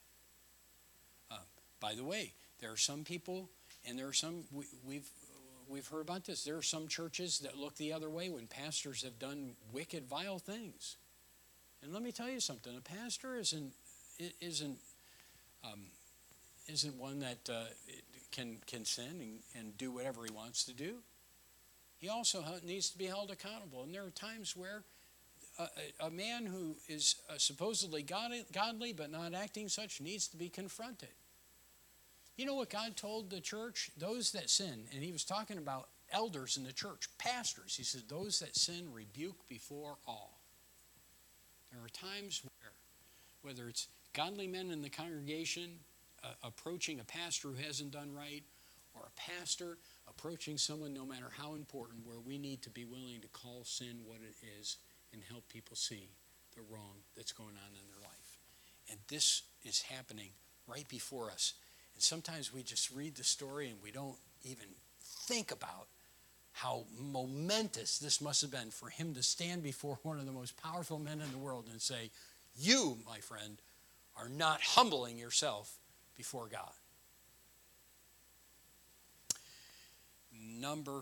Uh, 1.30 1.38
by 1.80 1.94
the 1.94 2.04
way, 2.04 2.32
there 2.60 2.72
are 2.72 2.76
some 2.76 3.04
people, 3.04 3.50
and 3.86 3.98
there 3.98 4.06
are 4.06 4.12
some, 4.12 4.44
we, 4.52 4.64
we've, 4.86 5.08
we've 5.68 5.86
heard 5.88 6.00
about 6.00 6.24
this, 6.24 6.44
there 6.44 6.56
are 6.56 6.62
some 6.62 6.88
churches 6.88 7.40
that 7.40 7.56
look 7.56 7.76
the 7.76 7.92
other 7.92 8.08
way 8.08 8.28
when 8.28 8.46
pastors 8.46 9.02
have 9.02 9.18
done 9.18 9.52
wicked, 9.72 10.06
vile 10.06 10.38
things. 10.38 10.96
And 11.82 11.92
let 11.92 12.02
me 12.02 12.12
tell 12.12 12.28
you 12.28 12.40
something 12.40 12.76
a 12.76 12.80
pastor 12.80 13.36
isn't, 13.36 13.72
isn't, 14.40 14.78
um, 15.64 15.86
isn't 16.68 16.96
one 16.96 17.20
that 17.20 17.50
uh, 17.50 17.64
can, 18.32 18.58
can 18.66 18.84
sin 18.84 19.20
and, 19.20 19.38
and 19.58 19.78
do 19.78 19.90
whatever 19.90 20.24
he 20.24 20.32
wants 20.32 20.64
to 20.64 20.72
do 20.72 20.98
he 22.06 22.10
also 22.10 22.44
needs 22.64 22.90
to 22.90 22.98
be 22.98 23.06
held 23.06 23.32
accountable. 23.32 23.82
And 23.82 23.92
there 23.92 24.04
are 24.04 24.10
times 24.10 24.56
where 24.56 24.84
a, 25.58 25.66
a 26.06 26.08
man 26.08 26.46
who 26.46 26.76
is 26.88 27.16
uh, 27.28 27.32
supposedly 27.36 28.04
godly 28.04 28.92
but 28.92 29.10
not 29.10 29.34
acting 29.34 29.68
such 29.68 30.00
needs 30.00 30.28
to 30.28 30.36
be 30.36 30.48
confronted. 30.48 31.08
You 32.36 32.46
know 32.46 32.54
what 32.54 32.70
God 32.70 32.96
told 32.96 33.28
the 33.28 33.40
church? 33.40 33.90
Those 33.98 34.30
that 34.32 34.50
sin, 34.50 34.84
and 34.94 35.02
he 35.02 35.10
was 35.10 35.24
talking 35.24 35.58
about 35.58 35.88
elders 36.12 36.56
in 36.56 36.62
the 36.62 36.72
church, 36.72 37.08
pastors. 37.18 37.74
He 37.76 37.82
said, 37.82 38.02
Those 38.06 38.38
that 38.38 38.54
sin 38.54 38.92
rebuke 38.92 39.48
before 39.48 39.96
all. 40.06 40.38
There 41.72 41.82
are 41.82 41.88
times 41.88 42.40
where, 42.44 42.72
whether 43.42 43.68
it's 43.68 43.88
godly 44.12 44.46
men 44.46 44.70
in 44.70 44.80
the 44.80 44.90
congregation 44.90 45.80
uh, 46.22 46.28
approaching 46.44 47.00
a 47.00 47.04
pastor 47.04 47.48
who 47.48 47.64
hasn't 47.64 47.90
done 47.90 48.14
right, 48.14 48.44
or 48.94 49.08
a 49.08 49.20
pastor 49.20 49.78
approaching 50.08 50.58
someone, 50.58 50.94
no 50.94 51.04
matter 51.04 51.30
how 51.36 51.54
important, 51.54 52.06
where 52.06 52.20
we 52.20 52.38
need 52.38 52.62
to 52.62 52.70
be 52.70 52.84
willing 52.84 53.20
to 53.22 53.28
call 53.28 53.62
sin 53.64 53.98
what 54.04 54.18
it 54.18 54.34
is 54.60 54.76
and 55.12 55.22
help 55.28 55.48
people 55.48 55.76
see 55.76 56.08
the 56.54 56.62
wrong 56.70 56.96
that's 57.16 57.32
going 57.32 57.48
on 57.48 57.70
in 57.74 57.86
their 57.88 58.00
life. 58.00 58.38
And 58.90 58.98
this 59.08 59.42
is 59.64 59.82
happening 59.82 60.30
right 60.66 60.88
before 60.88 61.30
us. 61.30 61.54
And 61.94 62.02
sometimes 62.02 62.52
we 62.52 62.62
just 62.62 62.90
read 62.90 63.16
the 63.16 63.24
story 63.24 63.68
and 63.68 63.82
we 63.82 63.90
don't 63.90 64.16
even 64.44 64.66
think 65.00 65.50
about 65.50 65.88
how 66.52 66.84
momentous 66.98 67.98
this 67.98 68.20
must 68.20 68.40
have 68.40 68.50
been 68.50 68.70
for 68.70 68.88
him 68.88 69.14
to 69.14 69.22
stand 69.22 69.62
before 69.62 69.98
one 70.02 70.18
of 70.18 70.26
the 70.26 70.32
most 70.32 70.56
powerful 70.62 70.98
men 70.98 71.20
in 71.20 71.30
the 71.30 71.38
world 71.38 71.66
and 71.70 71.80
say, 71.80 72.10
You, 72.56 72.96
my 73.06 73.18
friend, 73.18 73.60
are 74.16 74.28
not 74.28 74.62
humbling 74.62 75.18
yourself 75.18 75.78
before 76.16 76.48
God. 76.50 76.72
Number 80.60 81.00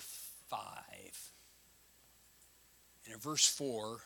five. 0.49 1.31
And 3.05 3.15
in 3.15 3.21
verse 3.21 3.47
four, 3.47 4.01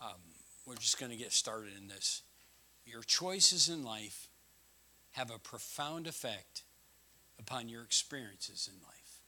um, 0.00 0.20
we're 0.66 0.76
just 0.76 1.00
going 1.00 1.10
to 1.10 1.18
get 1.18 1.32
started 1.32 1.72
in 1.76 1.88
this. 1.88 2.22
Your 2.86 3.02
choices 3.02 3.68
in 3.68 3.84
life 3.84 4.28
have 5.12 5.30
a 5.30 5.38
profound 5.38 6.06
effect 6.06 6.62
upon 7.38 7.68
your 7.68 7.82
experiences 7.82 8.68
in 8.72 8.80
life. 8.82 9.20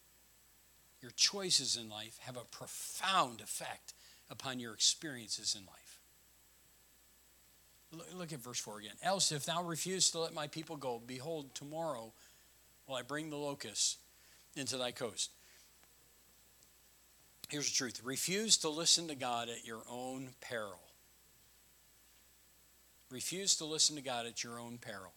Your 1.03 1.11
choices 1.13 1.77
in 1.77 1.89
life 1.89 2.19
have 2.21 2.37
a 2.37 2.45
profound 2.45 3.41
effect 3.41 3.95
upon 4.31 4.61
your 4.61 4.75
experiences 4.75 5.57
in 5.59 5.67
life. 5.67 6.01
Look 8.17 8.33
at 8.33 8.39
verse 8.39 8.61
4 8.61 8.79
again. 8.79 8.95
Else, 9.03 9.33
if 9.33 9.47
thou 9.47 9.65
refuse 9.65 10.11
to 10.13 10.21
let 10.21 10.33
my 10.33 10.47
people 10.47 10.77
go, 10.77 11.03
behold, 11.05 11.55
tomorrow 11.55 12.13
will 12.91 12.97
I 12.97 13.03
bring 13.03 13.31
the 13.31 13.37
locusts 13.37 13.99
into 14.57 14.77
thy 14.77 14.91
coast. 14.91 15.31
Here's 17.49 17.71
the 17.71 17.77
truth 17.77 18.01
refuse 18.05 18.59
to 18.59 18.69
listen 18.69 19.09
to 19.09 19.15
God 19.15 19.49
at 19.49 19.67
your 19.67 19.83
own 19.89 20.31
peril. 20.41 20.81
Refuse 23.11 23.57
to 23.57 23.65
listen 23.65 23.97
to 23.97 24.03
God 24.03 24.27
at 24.27 24.45
your 24.45 24.59
own 24.59 24.79
peril. 24.79 25.13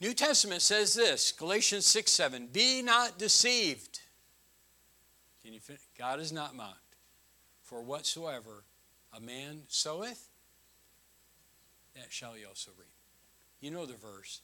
New 0.00 0.14
Testament 0.14 0.62
says 0.62 0.94
this 0.94 1.30
Galatians 1.32 1.86
6 1.86 2.10
7 2.10 2.48
Be 2.52 2.82
not 2.82 3.18
deceived. 3.18 4.00
Can 5.44 5.54
you 5.54 5.60
God 5.96 6.20
is 6.20 6.32
not 6.32 6.56
mocked. 6.56 6.96
For 7.62 7.82
whatsoever 7.82 8.64
a 9.16 9.20
man 9.20 9.62
soweth, 9.68 10.28
that 11.94 12.10
shall 12.10 12.32
he 12.32 12.44
also 12.44 12.70
reap. 12.78 12.88
You 13.60 13.70
know 13.70 13.86
the 13.86 13.94
verse. 13.94 14.40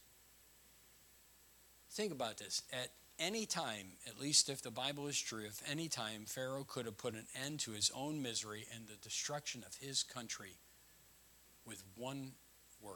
Think 1.99 2.13
about 2.13 2.39
this. 2.39 2.63
At 2.73 2.91
any 3.19 3.45
time, 3.45 3.89
at 4.07 4.21
least 4.21 4.49
if 4.49 4.63
the 4.63 4.71
Bible 4.71 5.09
is 5.09 5.21
true, 5.21 5.45
if 5.45 5.61
any 5.69 5.89
time 5.89 6.27
Pharaoh 6.27 6.63
could 6.63 6.87
have 6.87 6.97
put 6.97 7.15
an 7.15 7.27
end 7.45 7.59
to 7.59 7.73
his 7.73 7.91
own 7.93 8.23
misery 8.23 8.67
and 8.73 8.87
the 8.87 8.95
destruction 9.03 9.65
of 9.67 9.75
his 9.75 10.05
country 10.05 10.61
with 11.67 11.83
one 11.97 12.35
word 12.81 12.95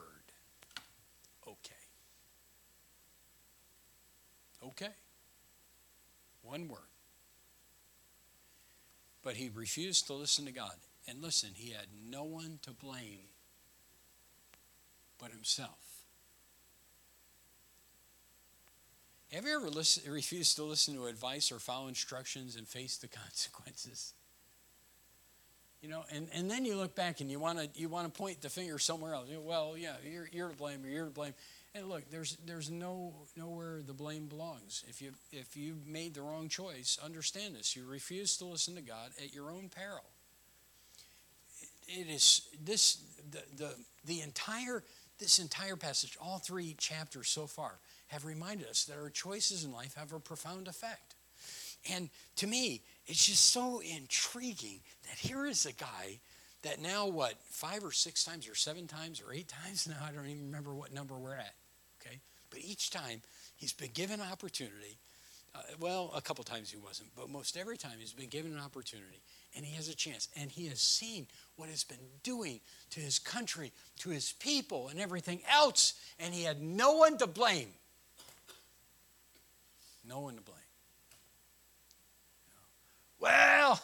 okay. 1.48 1.74
Okay. 4.64 4.92
One 6.42 6.68
word. 6.68 6.78
But 9.24 9.34
he 9.34 9.50
refused 9.52 10.06
to 10.06 10.12
listen 10.12 10.44
to 10.44 10.52
God. 10.52 10.76
And 11.08 11.20
listen, 11.20 11.50
he 11.54 11.72
had 11.72 11.86
no 12.08 12.22
one 12.22 12.60
to 12.62 12.70
blame 12.70 13.18
but 15.18 15.32
himself. 15.32 15.91
Have 19.32 19.46
you 19.46 19.56
ever 19.56 19.70
listen, 19.70 20.12
refused 20.12 20.56
to 20.56 20.62
listen 20.62 20.94
to 20.94 21.06
advice 21.06 21.50
or 21.50 21.58
follow 21.58 21.88
instructions 21.88 22.56
and 22.56 22.68
face 22.68 22.98
the 22.98 23.08
consequences? 23.24 24.12
You 25.80 25.88
know, 25.88 26.04
and, 26.14 26.28
and 26.34 26.50
then 26.50 26.64
you 26.64 26.76
look 26.76 26.94
back 26.94 27.20
and 27.20 27.30
you 27.30 27.40
want 27.40 27.58
to 27.58 27.68
you 27.74 27.88
want 27.88 28.12
to 28.12 28.16
point 28.16 28.40
the 28.40 28.48
finger 28.48 28.78
somewhere 28.78 29.14
else. 29.14 29.28
You 29.28 29.36
know, 29.36 29.40
well, 29.40 29.74
yeah, 29.76 29.94
you're, 30.08 30.28
you're 30.30 30.50
to 30.50 30.56
blame 30.56 30.84
or 30.84 30.88
you're 30.88 31.06
to 31.06 31.10
blame. 31.10 31.34
And 31.74 31.88
look, 31.88 32.08
there's 32.10 32.36
there's 32.46 32.70
no 32.70 33.14
nowhere 33.36 33.80
the 33.84 33.94
blame 33.94 34.26
belongs. 34.26 34.84
If 34.86 35.02
you 35.02 35.12
if 35.32 35.56
you 35.56 35.78
made 35.86 36.14
the 36.14 36.22
wrong 36.22 36.48
choice, 36.48 36.98
understand 37.02 37.56
this. 37.56 37.74
You 37.74 37.84
refuse 37.84 38.36
to 38.36 38.44
listen 38.44 38.76
to 38.76 38.82
God 38.82 39.10
at 39.20 39.34
your 39.34 39.50
own 39.50 39.70
peril. 39.70 40.04
It, 41.88 42.02
it 42.02 42.14
is 42.14 42.48
this 42.62 43.02
the, 43.30 43.42
the 43.56 43.74
the 44.04 44.20
entire 44.20 44.84
this 45.18 45.38
entire 45.38 45.76
passage, 45.76 46.16
all 46.20 46.38
three 46.38 46.74
chapters 46.78 47.28
so 47.28 47.46
far, 47.46 47.78
have 48.12 48.26
reminded 48.26 48.68
us 48.68 48.84
that 48.84 48.98
our 48.98 49.08
choices 49.08 49.64
in 49.64 49.72
life 49.72 49.94
have 49.94 50.12
a 50.12 50.20
profound 50.20 50.68
effect. 50.68 51.14
And 51.90 52.10
to 52.36 52.46
me, 52.46 52.82
it's 53.06 53.26
just 53.26 53.48
so 53.48 53.80
intriguing 53.80 54.80
that 55.04 55.18
here 55.18 55.46
is 55.46 55.64
a 55.64 55.72
guy 55.72 56.20
that 56.62 56.80
now, 56.80 57.06
what, 57.06 57.34
five 57.50 57.82
or 57.82 57.90
six 57.90 58.22
times 58.22 58.46
or 58.46 58.54
seven 58.54 58.86
times 58.86 59.22
or 59.26 59.32
eight 59.32 59.48
times 59.48 59.88
now, 59.88 59.96
I 60.06 60.12
don't 60.12 60.26
even 60.28 60.44
remember 60.44 60.74
what 60.74 60.92
number 60.92 61.14
we're 61.14 61.34
at, 61.34 61.54
okay? 62.00 62.20
But 62.50 62.60
each 62.60 62.90
time 62.90 63.22
he's 63.56 63.72
been 63.72 63.90
given 63.94 64.20
an 64.20 64.30
opportunity. 64.30 64.98
Uh, 65.54 65.60
well, 65.80 66.12
a 66.14 66.20
couple 66.20 66.44
times 66.44 66.70
he 66.70 66.78
wasn't, 66.78 67.08
but 67.16 67.30
most 67.30 67.56
every 67.56 67.76
time 67.78 67.92
he's 67.98 68.12
been 68.12 68.28
given 68.28 68.52
an 68.52 68.60
opportunity 68.60 69.22
and 69.56 69.64
he 69.64 69.74
has 69.76 69.88
a 69.88 69.94
chance. 69.94 70.28
And 70.36 70.50
he 70.50 70.66
has 70.68 70.80
seen 70.80 71.26
what 71.56 71.68
it's 71.70 71.84
been 71.84 71.98
doing 72.22 72.60
to 72.90 73.00
his 73.00 73.18
country, 73.18 73.72
to 74.00 74.10
his 74.10 74.32
people, 74.32 74.88
and 74.88 75.00
everything 75.00 75.40
else. 75.50 75.94
And 76.18 76.32
he 76.32 76.44
had 76.44 76.62
no 76.62 76.92
one 76.96 77.18
to 77.18 77.26
blame. 77.26 77.68
No 80.06 80.20
one 80.20 80.36
to 80.36 80.42
blame. 80.42 80.58
Well, 83.20 83.80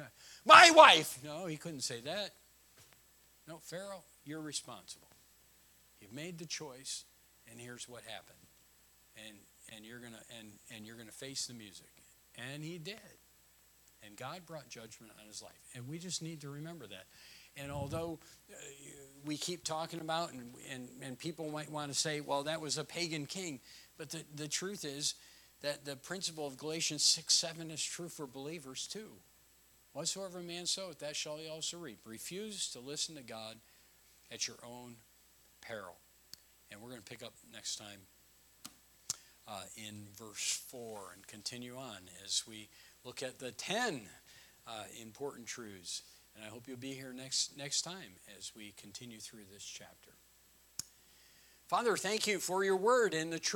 my 0.44 0.70
wife. 0.70 1.18
No, 1.24 1.46
he 1.46 1.56
couldn't 1.56 1.80
say 1.80 2.00
that. 2.00 2.30
No, 3.48 3.58
Pharaoh, 3.58 4.04
you're 4.24 4.40
responsible. 4.40 5.08
You've 6.00 6.12
made 6.12 6.38
the 6.38 6.46
choice, 6.46 7.04
and 7.50 7.60
here's 7.60 7.88
what 7.88 8.02
happened. 8.02 8.38
And 9.16 9.36
and 9.74 9.84
you're 9.84 9.98
gonna 9.98 10.22
and 10.38 10.48
and 10.74 10.86
you're 10.86 10.96
gonna 10.96 11.10
face 11.10 11.46
the 11.46 11.54
music. 11.54 11.90
And 12.36 12.62
he 12.62 12.78
did. 12.78 12.96
And 14.04 14.16
God 14.16 14.40
brought 14.46 14.68
judgment 14.68 15.12
on 15.20 15.26
his 15.26 15.42
life. 15.42 15.52
And 15.74 15.86
we 15.88 15.98
just 15.98 16.22
need 16.22 16.40
to 16.40 16.50
remember 16.50 16.86
that. 16.88 17.04
And 17.56 17.70
although 17.70 18.18
uh, 18.50 18.56
we 19.24 19.36
keep 19.36 19.62
talking 19.62 20.00
about, 20.00 20.32
and, 20.32 20.54
and, 20.72 20.88
and 21.02 21.18
people 21.18 21.50
might 21.50 21.70
want 21.70 21.92
to 21.92 21.98
say, 21.98 22.20
well, 22.20 22.42
that 22.44 22.60
was 22.60 22.78
a 22.78 22.84
pagan 22.84 23.26
king, 23.26 23.60
but 23.98 24.10
the, 24.10 24.24
the 24.34 24.48
truth 24.48 24.84
is 24.84 25.14
that 25.62 25.84
the 25.84 25.96
principle 25.96 26.46
of 26.46 26.56
Galatians 26.58 27.02
6 27.02 27.32
7 27.32 27.70
is 27.70 27.82
true 27.82 28.08
for 28.08 28.26
believers 28.26 28.86
too. 28.86 29.12
Whatsoever 29.92 30.40
a 30.40 30.42
man 30.42 30.66
soweth, 30.66 30.98
that 31.00 31.16
shall 31.16 31.36
he 31.36 31.48
also 31.48 31.76
reap. 31.78 31.98
Refuse 32.04 32.70
to 32.70 32.80
listen 32.80 33.14
to 33.16 33.22
God 33.22 33.56
at 34.32 34.48
your 34.48 34.56
own 34.66 34.96
peril. 35.60 35.96
And 36.70 36.80
we're 36.80 36.88
going 36.88 37.02
to 37.02 37.10
pick 37.10 37.22
up 37.22 37.34
next 37.52 37.76
time 37.76 38.00
uh, 39.46 39.62
in 39.76 40.06
verse 40.16 40.62
4 40.68 41.12
and 41.14 41.26
continue 41.26 41.76
on 41.76 41.98
as 42.24 42.44
we 42.48 42.68
look 43.04 43.22
at 43.22 43.38
the 43.38 43.50
10 43.52 44.02
uh, 44.66 44.70
important 45.00 45.46
truths. 45.46 46.02
And 46.34 46.44
I 46.44 46.48
hope 46.48 46.62
you'll 46.66 46.78
be 46.78 46.94
here 46.94 47.12
next, 47.14 47.58
next 47.58 47.82
time 47.82 48.16
as 48.38 48.52
we 48.56 48.72
continue 48.80 49.18
through 49.18 49.44
this 49.52 49.64
chapter. 49.64 50.12
Father, 51.68 51.96
thank 51.96 52.26
you 52.26 52.38
for 52.38 52.64
your 52.64 52.76
word 52.76 53.14
and 53.14 53.32
the 53.32 53.38
truth. 53.38 53.50